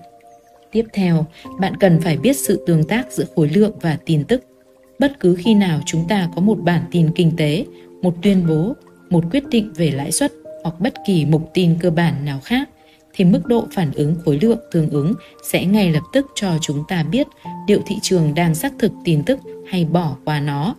[0.73, 1.27] Tiếp theo,
[1.61, 4.45] bạn cần phải biết sự tương tác giữa khối lượng và tin tức.
[4.99, 7.65] Bất cứ khi nào chúng ta có một bản tin kinh tế,
[8.03, 8.75] một tuyên bố,
[9.11, 10.33] một quyết định về lãi suất
[10.63, 12.69] hoặc bất kỳ mục tin cơ bản nào khác,
[13.17, 16.85] thì mức độ phản ứng khối lượng tương ứng sẽ ngay lập tức cho chúng
[16.89, 17.27] ta biết
[17.69, 20.75] liệu thị trường đang xác thực tin tức hay bỏ qua nó.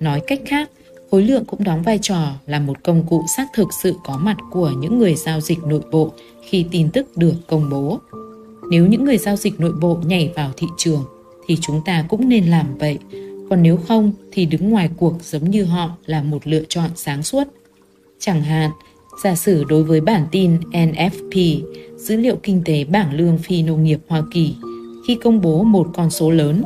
[0.00, 0.70] Nói cách khác,
[1.10, 4.36] khối lượng cũng đóng vai trò là một công cụ xác thực sự có mặt
[4.50, 6.12] của những người giao dịch nội bộ
[6.42, 8.00] khi tin tức được công bố.
[8.70, 11.04] Nếu những người giao dịch nội bộ nhảy vào thị trường
[11.46, 12.98] thì chúng ta cũng nên làm vậy.
[13.50, 17.22] Còn nếu không thì đứng ngoài cuộc giống như họ là một lựa chọn sáng
[17.22, 17.44] suốt.
[18.18, 18.70] Chẳng hạn,
[19.22, 21.60] Giả sử đối với bản tin NFP,
[21.96, 24.54] dữ liệu kinh tế bảng lương phi nông nghiệp Hoa Kỳ,
[25.06, 26.62] khi công bố một con số lớn,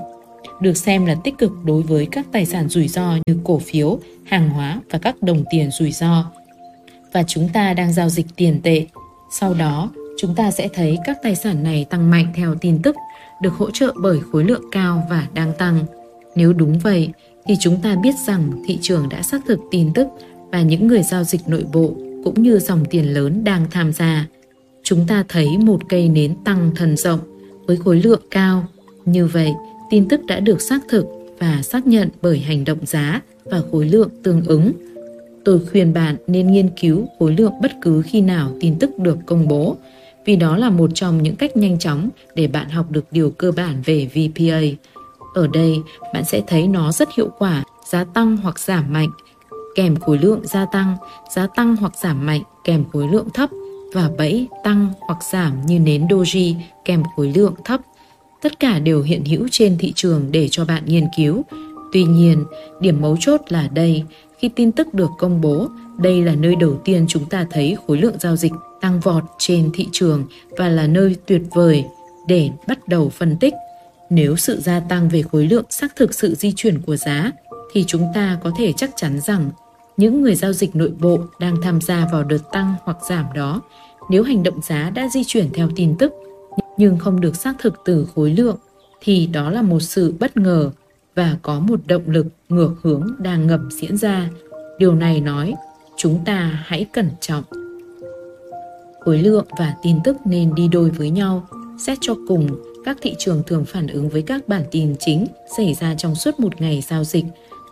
[0.61, 3.99] được xem là tích cực đối với các tài sản rủi ro như cổ phiếu,
[4.25, 6.25] hàng hóa và các đồng tiền rủi ro.
[7.13, 8.87] Và chúng ta đang giao dịch tiền tệ.
[9.33, 12.97] Sau đó, chúng ta sẽ thấy các tài sản này tăng mạnh theo tin tức,
[13.43, 15.79] được hỗ trợ bởi khối lượng cao và đang tăng.
[16.37, 17.11] Nếu đúng vậy,
[17.47, 20.09] thì chúng ta biết rằng thị trường đã xác thực tin tức
[20.53, 21.95] và những người giao dịch nội bộ
[22.25, 24.27] cũng như dòng tiền lớn đang tham gia.
[24.83, 27.21] Chúng ta thấy một cây nến tăng thần rộng
[27.67, 28.67] với khối lượng cao.
[29.05, 29.53] Như vậy,
[29.91, 31.07] tin tức đã được xác thực
[31.39, 34.73] và xác nhận bởi hành động giá và khối lượng tương ứng.
[35.45, 39.19] Tôi khuyên bạn nên nghiên cứu khối lượng bất cứ khi nào tin tức được
[39.27, 39.77] công bố,
[40.25, 43.53] vì đó là một trong những cách nhanh chóng để bạn học được điều cơ
[43.53, 44.61] bản về VPA.
[45.35, 45.77] Ở đây,
[46.15, 49.11] bạn sẽ thấy nó rất hiệu quả, giá tăng hoặc giảm mạnh
[49.79, 50.97] kèm khối lượng gia tăng,
[51.35, 53.51] giá tăng hoặc giảm mạnh kèm khối lượng thấp
[53.95, 56.55] và bẫy tăng hoặc giảm như nến doji
[56.85, 57.81] kèm khối lượng thấp.
[58.43, 61.43] Tất cả đều hiện hữu trên thị trường để cho bạn nghiên cứu.
[61.93, 62.45] Tuy nhiên,
[62.81, 64.03] điểm mấu chốt là đây,
[64.39, 65.69] khi tin tức được công bố,
[65.99, 69.71] đây là nơi đầu tiên chúng ta thấy khối lượng giao dịch tăng vọt trên
[69.75, 71.85] thị trường và là nơi tuyệt vời
[72.27, 73.55] để bắt đầu phân tích.
[74.11, 77.33] Nếu sự gia tăng về khối lượng xác thực sự di chuyển của giá
[77.73, 79.51] thì chúng ta có thể chắc chắn rằng
[79.99, 83.63] những người giao dịch nội bộ đang tham gia vào đợt tăng hoặc giảm đó.
[84.11, 86.13] Nếu hành động giá đã di chuyển theo tin tức,
[86.77, 88.57] nhưng không được xác thực từ khối lượng,
[89.01, 90.71] thì đó là một sự bất ngờ
[91.15, 94.31] và có một động lực ngược hướng đang ngầm diễn ra.
[94.79, 95.55] Điều này nói,
[95.97, 97.45] chúng ta hãy cẩn trọng.
[99.01, 102.49] Khối lượng và tin tức nên đi đôi với nhau, xét cho cùng
[102.85, 105.27] các thị trường thường phản ứng với các bản tin chính
[105.57, 107.25] xảy ra trong suốt một ngày giao dịch,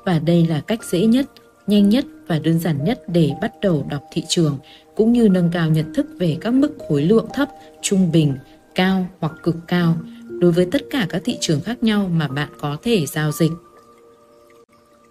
[0.05, 1.27] và đây là cách dễ nhất
[1.66, 4.58] nhanh nhất và đơn giản nhất để bắt đầu đọc thị trường
[4.96, 7.48] cũng như nâng cao nhận thức về các mức khối lượng thấp,
[7.82, 8.34] trung bình,
[8.74, 9.96] cao hoặc cực cao
[10.28, 13.52] đối với tất cả các thị trường khác nhau mà bạn có thể giao dịch.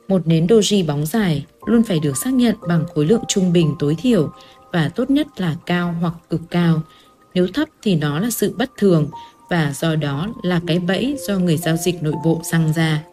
[0.08, 3.76] Một nến doji bóng dài luôn phải được xác nhận bằng khối lượng trung bình
[3.80, 4.32] tối thiểu
[4.72, 6.82] và tốt nhất là cao hoặc cực cao.
[7.34, 9.10] Nếu thấp thì nó là sự bất thường
[9.50, 13.04] và do đó là cái bẫy do người giao dịch nội bộ răng ra.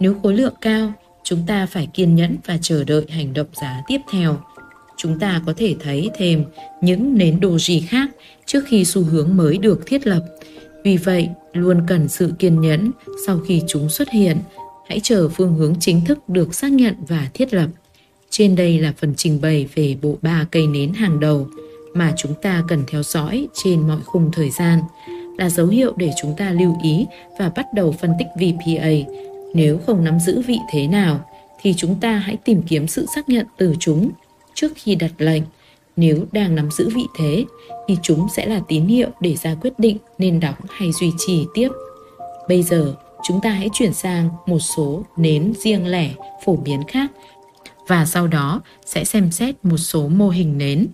[0.00, 0.92] Nếu khối lượng cao,
[1.30, 4.36] chúng ta phải kiên nhẫn và chờ đợi hành động giá tiếp theo.
[4.96, 6.44] Chúng ta có thể thấy thêm
[6.82, 8.10] những nến doji khác
[8.46, 10.24] trước khi xu hướng mới được thiết lập.
[10.84, 12.90] Vì vậy, luôn cần sự kiên nhẫn
[13.26, 14.36] sau khi chúng xuất hiện.
[14.88, 17.68] Hãy chờ phương hướng chính thức được xác nhận và thiết lập.
[18.30, 21.48] Trên đây là phần trình bày về bộ ba cây nến hàng đầu
[21.94, 24.80] mà chúng ta cần theo dõi trên mọi khung thời gian
[25.38, 27.06] là dấu hiệu để chúng ta lưu ý
[27.38, 28.90] và bắt đầu phân tích VPA.
[29.54, 31.20] Nếu không nắm giữ vị thế nào,
[31.60, 34.10] thì chúng ta hãy tìm kiếm sự xác nhận từ chúng
[34.54, 35.42] trước khi đặt lệnh.
[35.96, 37.44] Nếu đang nắm giữ vị thế,
[37.88, 41.46] thì chúng sẽ là tín hiệu để ra quyết định nên đóng hay duy trì
[41.54, 41.68] tiếp.
[42.48, 47.10] Bây giờ, chúng ta hãy chuyển sang một số nến riêng lẻ phổ biến khác
[47.88, 50.86] và sau đó sẽ xem xét một số mô hình nến.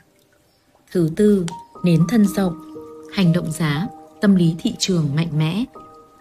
[0.93, 1.47] Thứ tư,
[1.85, 2.55] nến thân rộng,
[3.13, 3.87] hành động giá,
[4.21, 5.65] tâm lý thị trường mạnh mẽ.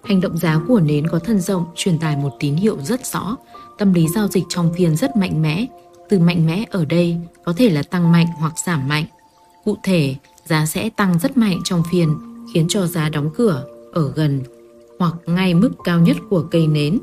[0.05, 3.35] Hành động giá của nến có thân rộng truyền tải một tín hiệu rất rõ,
[3.77, 5.65] tâm lý giao dịch trong phiên rất mạnh mẽ.
[6.09, 9.05] Từ mạnh mẽ ở đây có thể là tăng mạnh hoặc giảm mạnh.
[9.63, 12.17] Cụ thể, giá sẽ tăng rất mạnh trong phiên,
[12.53, 14.41] khiến cho giá đóng cửa ở gần
[14.99, 16.99] hoặc ngay mức cao nhất của cây nến,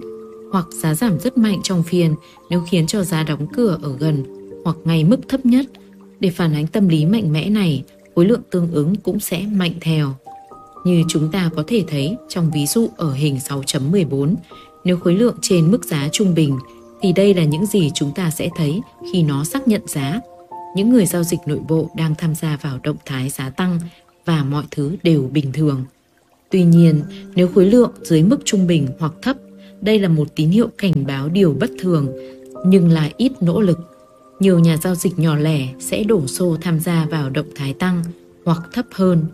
[0.52, 2.14] hoặc giá giảm rất mạnh trong phiên
[2.50, 4.24] nếu khiến cho giá đóng cửa ở gần
[4.64, 5.66] hoặc ngay mức thấp nhất.
[6.20, 7.84] Để phản ánh tâm lý mạnh mẽ này,
[8.14, 10.14] khối lượng tương ứng cũng sẽ mạnh theo.
[10.84, 14.34] Như chúng ta có thể thấy trong ví dụ ở hình 6.14,
[14.84, 16.58] nếu khối lượng trên mức giá trung bình
[17.00, 18.80] thì đây là những gì chúng ta sẽ thấy
[19.12, 20.20] khi nó xác nhận giá.
[20.76, 23.78] Những người giao dịch nội bộ đang tham gia vào động thái giá tăng
[24.24, 25.84] và mọi thứ đều bình thường.
[26.50, 27.02] Tuy nhiên,
[27.34, 29.36] nếu khối lượng dưới mức trung bình hoặc thấp,
[29.80, 32.08] đây là một tín hiệu cảnh báo điều bất thường,
[32.66, 33.78] nhưng là ít nỗ lực.
[34.40, 38.04] Nhiều nhà giao dịch nhỏ lẻ sẽ đổ xô tham gia vào động thái tăng
[38.44, 39.26] hoặc thấp hơn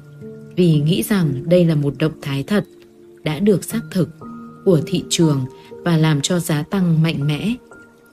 [0.58, 2.64] vì nghĩ rằng đây là một động thái thật
[3.24, 4.08] đã được xác thực
[4.64, 7.54] của thị trường và làm cho giá tăng mạnh mẽ.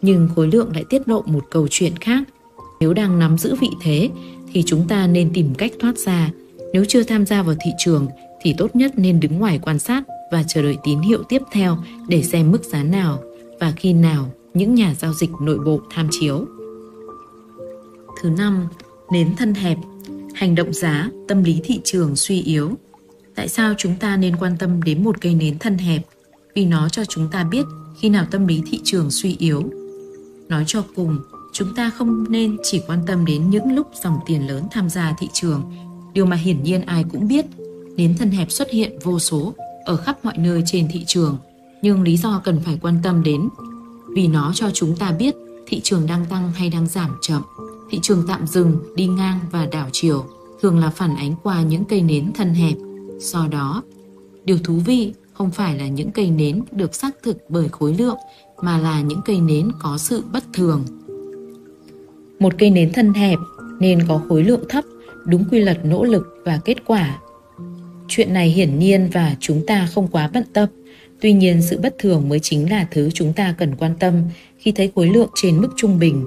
[0.02, 2.24] Nhưng khối lượng lại tiết lộ một câu chuyện khác.
[2.80, 4.10] Nếu đang nắm giữ vị thế
[4.54, 6.32] thì chúng ta nên tìm cách thoát ra.
[6.74, 8.08] Nếu chưa tham gia vào thị trường
[8.42, 11.78] thì tốt nhất nên đứng ngoài quan sát và chờ đợi tín hiệu tiếp theo
[12.08, 13.20] để xem mức giá nào
[13.60, 16.46] và khi nào những nhà giao dịch nội bộ tham chiếu.
[18.22, 18.68] Thứ năm,
[19.12, 19.78] nến thân hẹp
[20.36, 22.72] hành động giá, tâm lý thị trường suy yếu.
[23.36, 26.02] Tại sao chúng ta nên quan tâm đến một cây nến thân hẹp?
[26.56, 27.66] Vì nó cho chúng ta biết
[28.00, 29.64] khi nào tâm lý thị trường suy yếu.
[30.50, 31.20] Nói cho cùng,
[31.54, 35.16] chúng ta không nên chỉ quan tâm đến những lúc dòng tiền lớn tham gia
[35.20, 35.64] thị trường.
[36.14, 37.46] Điều mà hiển nhiên ai cũng biết,
[37.96, 39.54] nến thân hẹp xuất hiện vô số
[39.86, 41.38] ở khắp mọi nơi trên thị trường.
[41.82, 43.50] Nhưng lý do cần phải quan tâm đến
[44.16, 45.36] vì nó cho chúng ta biết
[45.68, 47.42] thị trường đang tăng hay đang giảm chậm
[47.90, 50.26] thị trường tạm dừng, đi ngang và đảo chiều
[50.62, 52.78] thường là phản ánh qua những cây nến thân hẹp.
[53.20, 53.84] Do đó,
[54.46, 58.18] điều thú vị không phải là những cây nến được xác thực bởi khối lượng
[58.62, 60.86] mà là những cây nến có sự bất thường.
[62.40, 63.40] Một cây nến thân hẹp
[63.80, 64.84] nên có khối lượng thấp,
[65.26, 67.20] đúng quy luật nỗ lực và kết quả.
[68.08, 70.70] Chuyện này hiển nhiên và chúng ta không quá bận tâm.
[71.22, 74.14] Tuy nhiên sự bất thường mới chính là thứ chúng ta cần quan tâm
[74.66, 76.26] khi thấy khối lượng trên mức trung bình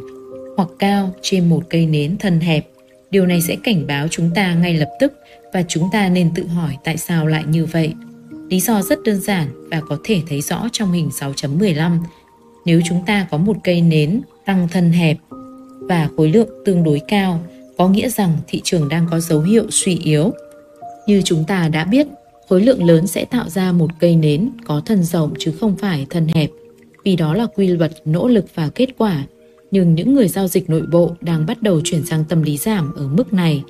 [0.57, 2.69] hoặc cao trên một cây nến thân hẹp.
[3.11, 5.13] Điều này sẽ cảnh báo chúng ta ngay lập tức
[5.53, 7.95] và chúng ta nên tự hỏi tại sao lại như vậy.
[8.51, 11.99] Lý do rất đơn giản và có thể thấy rõ trong hình 6.15.
[12.65, 15.17] Nếu chúng ta có một cây nến tăng thân hẹp
[15.81, 17.41] và khối lượng tương đối cao,
[17.79, 20.33] có nghĩa rằng thị trường đang có dấu hiệu suy yếu.
[21.07, 22.07] Như chúng ta đã biết,
[22.49, 26.07] khối lượng lớn sẽ tạo ra một cây nến có thân rộng chứ không phải
[26.11, 26.51] thân hẹp,
[27.09, 29.25] vì đó là quy luật nỗ lực và kết quả
[29.71, 32.95] nhưng những người giao dịch nội bộ đang bắt đầu chuyển sang tâm lý giảm
[32.95, 33.63] ở mức này.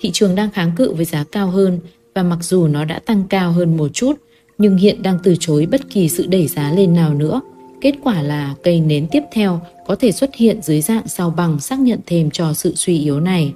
[0.00, 1.80] Thị trường đang kháng cự với giá cao hơn
[2.14, 4.12] và mặc dù nó đã tăng cao hơn một chút,
[4.58, 7.40] nhưng hiện đang từ chối bất kỳ sự đẩy giá lên nào nữa.
[7.80, 11.60] Kết quả là cây nến tiếp theo có thể xuất hiện dưới dạng sao bằng
[11.60, 13.52] xác nhận thêm cho sự suy yếu này.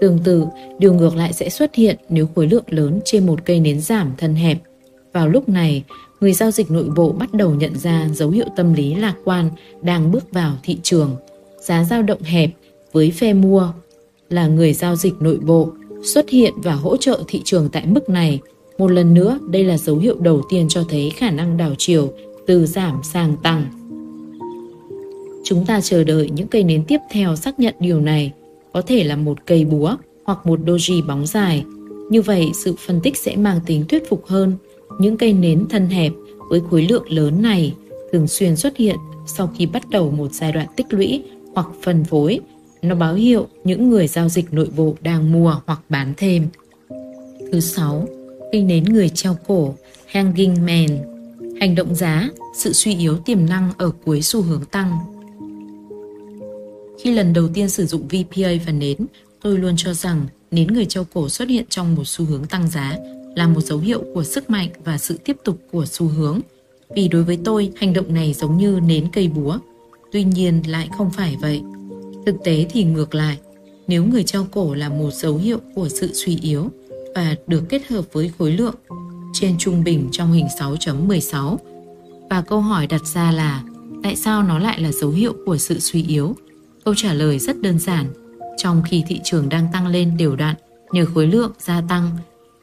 [0.00, 0.44] Tương tự,
[0.78, 4.12] điều ngược lại sẽ xuất hiện nếu khối lượng lớn trên một cây nến giảm
[4.18, 4.58] thân hẹp.
[5.12, 5.84] Vào lúc này,
[6.20, 9.50] người giao dịch nội bộ bắt đầu nhận ra dấu hiệu tâm lý lạc quan
[9.82, 11.16] đang bước vào thị trường.
[11.60, 12.50] Giá giao động hẹp
[12.92, 13.72] với phe mua
[14.30, 18.08] là người giao dịch nội bộ xuất hiện và hỗ trợ thị trường tại mức
[18.08, 18.40] này.
[18.78, 22.12] Một lần nữa, đây là dấu hiệu đầu tiên cho thấy khả năng đảo chiều
[22.46, 23.64] từ giảm sang tăng.
[25.44, 28.32] Chúng ta chờ đợi những cây nến tiếp theo xác nhận điều này,
[28.72, 31.64] có thể là một cây búa hoặc một doji bóng dài.
[32.10, 34.56] Như vậy, sự phân tích sẽ mang tính thuyết phục hơn
[34.98, 36.12] những cây nến thân hẹp
[36.48, 37.74] với khối lượng lớn này
[38.12, 38.96] thường xuyên xuất hiện
[39.26, 41.22] sau khi bắt đầu một giai đoạn tích lũy
[41.54, 42.40] hoặc phân phối.
[42.82, 46.48] Nó báo hiệu những người giao dịch nội bộ đang mua hoặc bán thêm.
[47.52, 48.08] Thứ sáu,
[48.52, 49.74] Cây nến người treo cổ,
[50.06, 50.86] hanging man.
[51.60, 54.98] Hành động giá, sự suy yếu tiềm năng ở cuối xu hướng tăng.
[57.02, 58.96] Khi lần đầu tiên sử dụng VPA và nến,
[59.42, 62.68] tôi luôn cho rằng nến người treo cổ xuất hiện trong một xu hướng tăng
[62.68, 62.98] giá
[63.38, 66.40] là một dấu hiệu của sức mạnh và sự tiếp tục của xu hướng.
[66.94, 69.58] Vì đối với tôi, hành động này giống như nến cây búa.
[70.12, 71.62] Tuy nhiên lại không phải vậy.
[72.26, 73.38] Thực tế thì ngược lại,
[73.86, 76.70] nếu người treo cổ là một dấu hiệu của sự suy yếu
[77.14, 78.74] và được kết hợp với khối lượng
[79.32, 81.56] trên trung bình trong hình 6.16.
[82.30, 83.62] Và câu hỏi đặt ra là
[84.02, 86.36] tại sao nó lại là dấu hiệu của sự suy yếu?
[86.84, 88.06] Câu trả lời rất đơn giản.
[88.56, 90.56] Trong khi thị trường đang tăng lên đều đặn
[90.92, 92.10] nhờ khối lượng gia tăng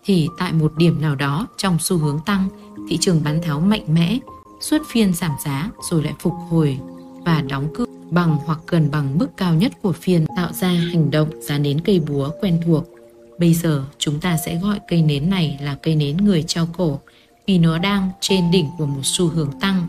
[0.06, 2.48] thì tại một điểm nào đó trong xu hướng tăng,
[2.90, 4.20] thị trường bán tháo mạnh mẽ,
[4.62, 6.80] suốt phiên giảm giá rồi lại phục hồi
[7.26, 11.12] và đóng cửa bằng hoặc gần bằng mức cao nhất của phiên tạo ra hành
[11.12, 12.84] động giá nến cây búa quen thuộc.
[13.40, 17.00] Bây giờ chúng ta sẽ gọi cây nến này là cây nến người treo cổ
[17.48, 19.88] vì nó đang trên đỉnh của một xu hướng tăng.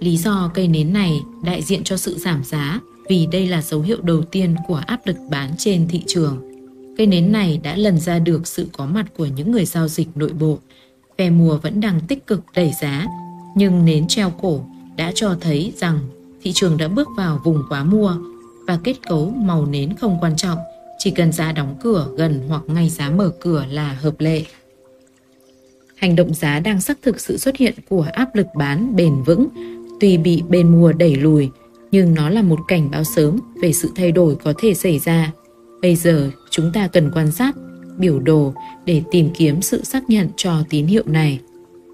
[0.00, 3.80] Lý do cây nến này đại diện cho sự giảm giá vì đây là dấu
[3.80, 6.51] hiệu đầu tiên của áp lực bán trên thị trường.
[6.96, 10.08] Cây nến này đã lần ra được sự có mặt của những người giao dịch
[10.14, 10.58] nội bộ.
[11.18, 13.06] Phe mùa vẫn đang tích cực đẩy giá,
[13.56, 14.64] nhưng nến treo cổ
[14.96, 15.98] đã cho thấy rằng
[16.42, 18.16] thị trường đã bước vào vùng quá mua
[18.66, 20.58] và kết cấu màu nến không quan trọng,
[20.98, 24.44] chỉ cần giá đóng cửa gần hoặc ngay giá mở cửa là hợp lệ.
[25.96, 29.48] Hành động giá đang xác thực sự xuất hiện của áp lực bán bền vững,
[30.00, 31.50] tuy bị bên mua đẩy lùi,
[31.90, 35.32] nhưng nó là một cảnh báo sớm về sự thay đổi có thể xảy ra.
[35.82, 37.54] Bây giờ chúng ta cần quan sát
[37.98, 41.40] biểu đồ để tìm kiếm sự xác nhận cho tín hiệu này.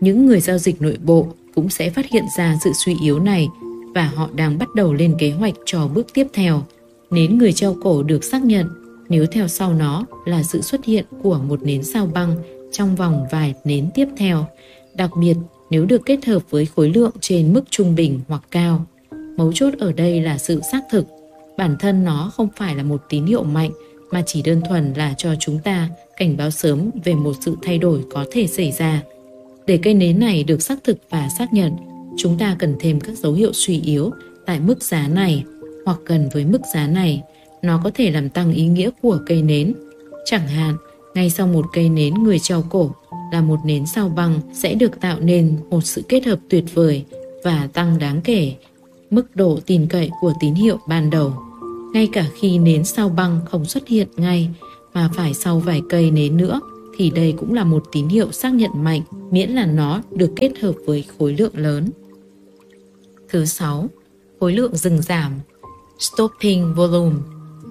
[0.01, 3.49] Những người giao dịch nội bộ cũng sẽ phát hiện ra sự suy yếu này
[3.95, 6.63] và họ đang bắt đầu lên kế hoạch cho bước tiếp theo.
[7.11, 8.67] Nến người treo cổ được xác nhận
[9.09, 12.37] nếu theo sau nó là sự xuất hiện của một nến sao băng
[12.73, 14.47] trong vòng vài nến tiếp theo,
[14.95, 15.35] đặc biệt
[15.71, 18.87] nếu được kết hợp với khối lượng trên mức trung bình hoặc cao.
[19.37, 21.07] Mấu chốt ở đây là sự xác thực.
[21.57, 23.71] Bản thân nó không phải là một tín hiệu mạnh
[24.11, 27.79] mà chỉ đơn thuần là cho chúng ta cảnh báo sớm về một sự thay
[27.79, 29.03] đổi có thể xảy ra.
[29.67, 31.77] Để cây nến này được xác thực và xác nhận,
[32.19, 34.11] chúng ta cần thêm các dấu hiệu suy yếu
[34.47, 35.45] tại mức giá này
[35.85, 37.23] hoặc gần với mức giá này.
[37.63, 39.75] Nó có thể làm tăng ý nghĩa của cây nến.
[40.25, 40.77] Chẳng hạn,
[41.15, 42.91] ngay sau một cây nến người treo cổ
[43.33, 47.05] là một nến sao băng sẽ được tạo nên một sự kết hợp tuyệt vời
[47.45, 48.55] và tăng đáng kể
[49.11, 51.33] mức độ tin cậy của tín hiệu ban đầu.
[51.93, 54.51] Ngay cả khi nến sao băng không xuất hiện ngay
[54.95, 56.61] mà phải sau vài cây nến nữa
[56.97, 60.53] thì đây cũng là một tín hiệu xác nhận mạnh miễn là nó được kết
[60.61, 61.91] hợp với khối lượng lớn.
[63.29, 63.89] Thứ sáu,
[64.41, 65.33] khối lượng dừng giảm,
[65.99, 67.17] stopping volume,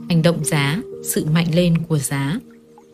[0.10, 2.40] hành động giá, sự mạnh lên của giá.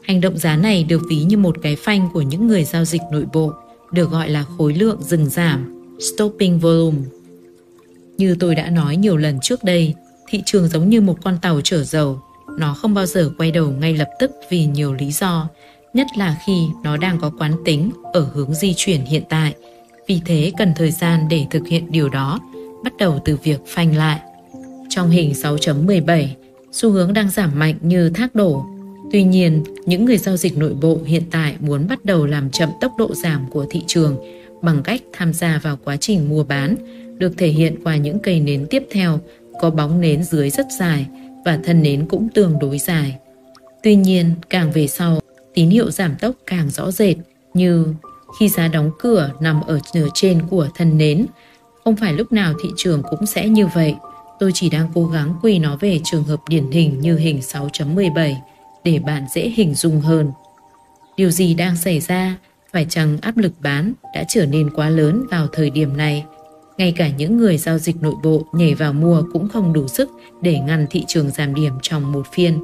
[0.04, 3.02] Hành động giá này được ví như một cái phanh của những người giao dịch
[3.12, 3.54] nội bộ,
[3.92, 6.98] được gọi là khối lượng dừng giảm, stopping volume.
[8.18, 9.94] Như tôi đã nói nhiều lần trước đây,
[10.28, 12.22] thị trường giống như một con tàu chở dầu,
[12.58, 15.50] nó không bao giờ quay đầu ngay lập tức vì nhiều lý do,
[15.94, 19.54] nhất là khi nó đang có quán tính ở hướng di chuyển hiện tại.
[20.08, 22.40] Vì thế cần thời gian để thực hiện điều đó,
[22.84, 24.20] bắt đầu từ việc phanh lại.
[24.90, 26.28] Trong hình 6.17,
[26.72, 28.66] xu hướng đang giảm mạnh như thác đổ.
[29.12, 32.70] Tuy nhiên, những người giao dịch nội bộ hiện tại muốn bắt đầu làm chậm
[32.82, 34.18] tốc độ giảm của thị trường
[34.62, 36.76] bằng cách tham gia vào quá trình mua bán,
[37.18, 39.20] được thể hiện qua những cây nến tiếp theo
[39.64, 41.06] có bóng nến dưới rất dài
[41.46, 43.18] và thân nến cũng tương đối dài.
[43.84, 45.20] Tuy nhiên, càng về sau,
[45.54, 47.16] tín hiệu giảm tốc càng rõ rệt
[47.54, 47.88] như
[48.40, 51.26] khi giá đóng cửa nằm ở nửa trên của thân nến.
[51.84, 53.96] Không phải lúc nào thị trường cũng sẽ như vậy.
[54.40, 58.36] Tôi chỉ đang cố gắng quy nó về trường hợp điển hình như hình 6.17
[58.84, 60.32] để bạn dễ hình dung hơn.
[61.18, 62.38] Điều gì đang xảy ra?
[62.74, 66.26] Phải chăng áp lực bán đã trở nên quá lớn vào thời điểm này?
[66.78, 70.10] Ngay cả những người giao dịch nội bộ nhảy vào mua cũng không đủ sức
[70.42, 72.60] để ngăn thị trường giảm điểm trong một phiên.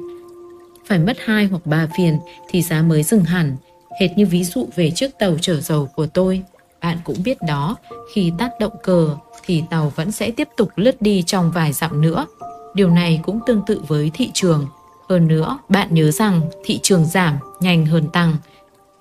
[0.86, 3.56] Phải mất 2 hoặc 3 phiên thì giá mới dừng hẳn,
[4.00, 6.42] hệt như ví dụ về chiếc tàu chở dầu của tôi.
[6.80, 7.76] Bạn cũng biết đó,
[8.14, 12.00] khi tắt động cờ thì tàu vẫn sẽ tiếp tục lướt đi trong vài dặm
[12.00, 12.26] nữa.
[12.74, 14.66] Điều này cũng tương tự với thị trường.
[15.08, 18.36] Hơn nữa, bạn nhớ rằng thị trường giảm nhanh hơn tăng.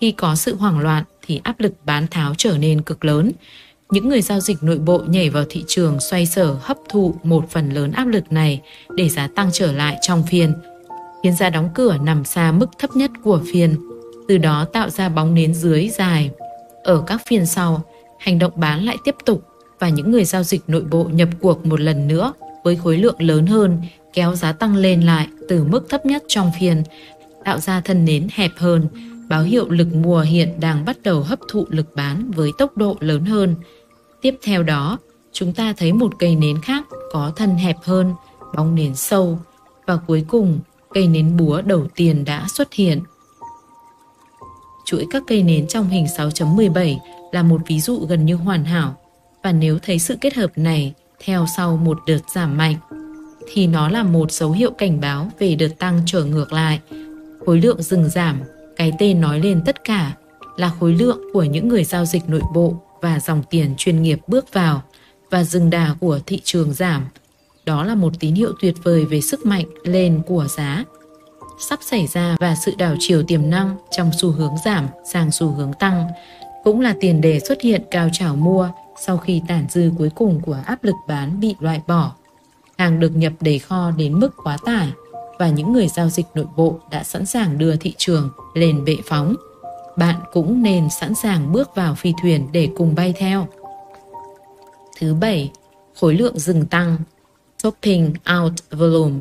[0.01, 3.31] Khi có sự hoảng loạn thì áp lực bán tháo trở nên cực lớn
[3.91, 7.49] những người giao dịch nội bộ nhảy vào thị trường xoay sở hấp thụ một
[7.49, 8.61] phần lớn áp lực này
[8.95, 10.53] để giá tăng trở lại trong phiên,
[11.23, 13.75] khiến giá đóng cửa nằm xa mức thấp nhất của phiên,
[14.27, 16.31] từ đó tạo ra bóng nến dưới dài.
[16.83, 17.81] Ở các phiên sau,
[18.19, 19.43] hành động bán lại tiếp tục
[19.79, 22.33] và những người giao dịch nội bộ nhập cuộc một lần nữa
[22.63, 23.81] với khối lượng lớn hơn
[24.13, 26.83] kéo giá tăng lên lại từ mức thấp nhất trong phiên,
[27.45, 28.87] tạo ra thân nến hẹp hơn
[29.29, 32.97] báo hiệu lực mua hiện đang bắt đầu hấp thụ lực bán với tốc độ
[32.99, 33.55] lớn hơn.
[34.21, 34.97] Tiếp theo đó,
[35.31, 38.13] chúng ta thấy một cây nến khác có thân hẹp hơn,
[38.55, 39.39] bóng nến sâu
[39.87, 40.59] và cuối cùng
[40.93, 43.01] cây nến búa đầu tiên đã xuất hiện.
[44.85, 46.97] Chuỗi các cây nến trong hình 6.17
[47.31, 48.95] là một ví dụ gần như hoàn hảo
[49.43, 52.75] và nếu thấy sự kết hợp này theo sau một đợt giảm mạnh
[53.47, 56.79] thì nó là một dấu hiệu cảnh báo về đợt tăng trở ngược lại.
[57.45, 58.39] Khối lượng dừng giảm,
[58.75, 60.15] cái tên nói lên tất cả
[60.57, 64.19] là khối lượng của những người giao dịch nội bộ và dòng tiền chuyên nghiệp
[64.27, 64.81] bước vào
[65.29, 67.05] và dừng đà của thị trường giảm.
[67.65, 70.83] Đó là một tín hiệu tuyệt vời về sức mạnh lên của giá
[71.59, 75.47] sắp xảy ra và sự đảo chiều tiềm năng trong xu hướng giảm sang xu
[75.47, 76.07] hướng tăng
[76.63, 78.69] cũng là tiền đề xuất hiện cao trào mua
[79.01, 82.11] sau khi tản dư cuối cùng của áp lực bán bị loại bỏ.
[82.77, 84.87] Hàng được nhập đầy kho đến mức quá tải
[85.39, 88.97] và những người giao dịch nội bộ đã sẵn sàng đưa thị trường lên bệ
[89.05, 89.35] phóng.
[89.99, 93.47] Bạn cũng nên sẵn sàng bước vào phi thuyền để cùng bay theo.
[94.99, 95.51] Thứ bảy,
[95.99, 96.97] khối lượng dừng tăng,
[97.63, 99.19] topping out volume,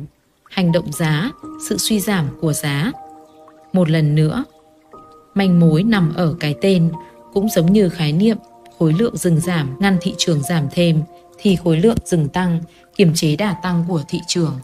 [0.49, 1.31] hành động giá,
[1.69, 2.91] sự suy giảm của giá.
[3.73, 4.43] Một lần nữa,
[5.33, 6.91] manh mối nằm ở cái tên,
[7.33, 8.37] cũng giống như khái niệm
[8.79, 11.01] khối lượng dừng giảm ngăn thị trường giảm thêm
[11.37, 12.61] thì khối lượng dừng tăng
[12.95, 14.59] kiềm chế đà tăng của thị trường.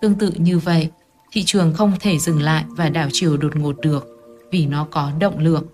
[0.00, 0.88] Tương tự như vậy,
[1.32, 4.13] thị trường không thể dừng lại và đảo chiều đột ngột được
[4.54, 5.64] vì nó có động lượng.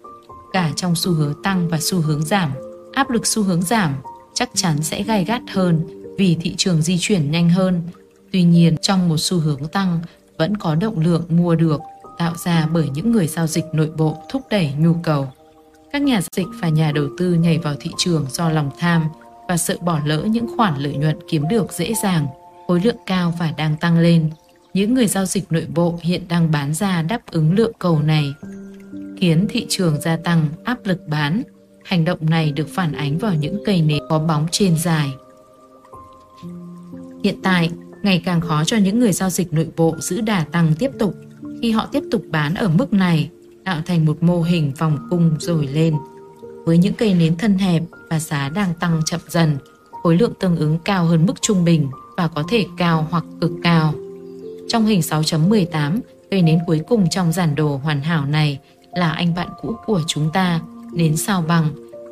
[0.52, 2.50] Cả trong xu hướng tăng và xu hướng giảm,
[2.92, 3.94] áp lực xu hướng giảm
[4.34, 5.80] chắc chắn sẽ gai gắt hơn
[6.18, 7.82] vì thị trường di chuyển nhanh hơn.
[8.32, 10.00] Tuy nhiên, trong một xu hướng tăng
[10.38, 11.80] vẫn có động lượng mua được
[12.18, 15.32] tạo ra bởi những người giao dịch nội bộ thúc đẩy nhu cầu.
[15.92, 19.04] Các nhà dịch và nhà đầu tư nhảy vào thị trường do lòng tham
[19.48, 22.26] và sợ bỏ lỡ những khoản lợi nhuận kiếm được dễ dàng,
[22.66, 24.30] khối lượng cao và đang tăng lên.
[24.74, 28.34] Những người giao dịch nội bộ hiện đang bán ra đáp ứng lượng cầu này,
[29.20, 31.42] khiến thị trường gia tăng áp lực bán.
[31.84, 35.08] Hành động này được phản ánh vào những cây nến có bóng trên dài.
[37.24, 37.70] Hiện tại,
[38.02, 41.14] ngày càng khó cho những người giao dịch nội bộ giữ đà tăng tiếp tục.
[41.62, 43.30] Khi họ tiếp tục bán ở mức này,
[43.64, 45.94] tạo thành một mô hình vòng cung rồi lên.
[46.64, 49.56] Với những cây nến thân hẹp và giá đang tăng chậm dần,
[50.02, 53.52] khối lượng tương ứng cao hơn mức trung bình và có thể cao hoặc cực
[53.62, 53.94] cao.
[54.68, 56.00] Trong hình 6.18,
[56.30, 58.58] cây nến cuối cùng trong giản đồ hoàn hảo này
[58.94, 60.60] là anh bạn cũ của chúng ta,
[60.92, 61.70] đến sao bằng.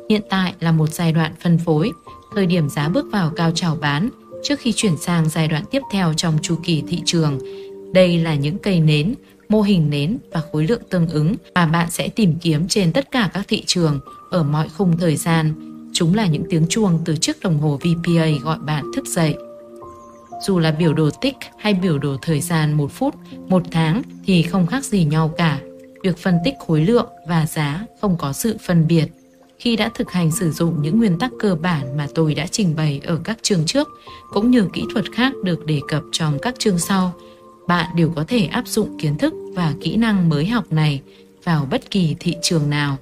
[0.09, 1.91] Hiện tại là một giai đoạn phân phối,
[2.35, 4.09] thời điểm giá bước vào cao trào bán
[4.43, 7.39] trước khi chuyển sang giai đoạn tiếp theo trong chu kỳ thị trường.
[7.93, 9.15] Đây là những cây nến
[9.49, 13.11] mô hình nến và khối lượng tương ứng mà bạn sẽ tìm kiếm trên tất
[13.11, 13.99] cả các thị trường
[14.31, 15.53] ở mọi khung thời gian.
[15.93, 19.35] Chúng là những tiếng chuông từ chiếc đồng hồ VPA gọi bạn thức dậy.
[20.41, 23.15] Dù là biểu đồ tích hay biểu đồ thời gian một phút,
[23.47, 25.59] một tháng thì không khác gì nhau cả.
[26.03, 29.05] Việc phân tích khối lượng và giá không có sự phân biệt.
[29.59, 32.75] Khi đã thực hành sử dụng những nguyên tắc cơ bản mà tôi đã trình
[32.75, 33.87] bày ở các chương trước,
[34.33, 37.13] cũng như kỹ thuật khác được đề cập trong các chương sau,
[37.67, 41.01] bạn đều có thể áp dụng kiến thức và kỹ năng mới học này
[41.43, 42.97] vào bất kỳ thị trường nào.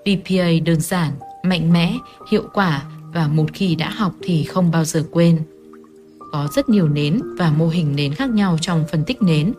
[0.00, 1.12] VPA đơn giản,
[1.42, 1.94] mạnh mẽ,
[2.30, 2.82] hiệu quả
[3.14, 5.38] và một khi đã học thì không bao giờ quên.
[6.32, 9.52] Có rất nhiều nến và mô hình nến khác nhau trong phân tích nến,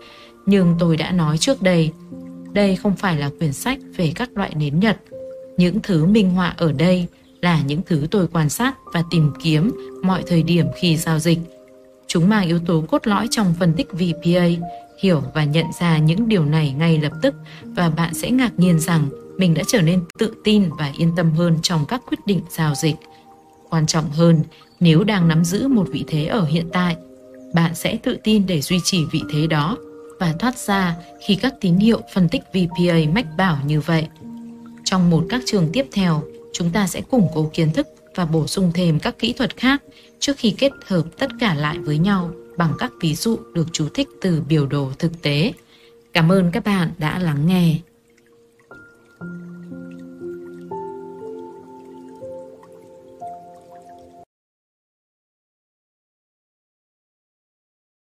[0.45, 1.91] nhưng tôi đã nói trước đây,
[2.53, 4.97] đây không phải là quyển sách về các loại nến Nhật.
[5.57, 7.07] Những thứ minh họa ở đây
[7.41, 9.71] là những thứ tôi quan sát và tìm kiếm
[10.03, 11.39] mọi thời điểm khi giao dịch–
[12.09, 14.47] Chúng mang yếu tố cốt lõi trong phân tích VPA,
[15.01, 18.79] hiểu và nhận ra những điều này ngay lập tức và bạn sẽ ngạc nhiên
[18.79, 22.41] rằng mình đã trở nên tự tin và yên tâm hơn trong các quyết định
[22.49, 22.95] giao dịch.
[23.69, 24.43] Quan trọng hơn,
[24.79, 26.95] nếu đang nắm giữ một vị thế ở hiện tại,
[27.53, 29.77] bạn sẽ tự tin để duy trì vị thế đó
[30.19, 30.95] và thoát ra
[31.27, 34.07] khi các tín hiệu phân tích VPA mách bảo như vậy.
[34.83, 38.47] Trong một các trường tiếp theo, chúng ta sẽ củng cố kiến thức và bổ
[38.47, 39.81] sung thêm các kỹ thuật khác
[40.19, 43.87] trước khi kết hợp tất cả lại với nhau bằng các ví dụ được chú
[43.93, 45.53] thích từ biểu đồ thực tế.
[46.13, 47.75] Cảm ơn các bạn đã lắng nghe.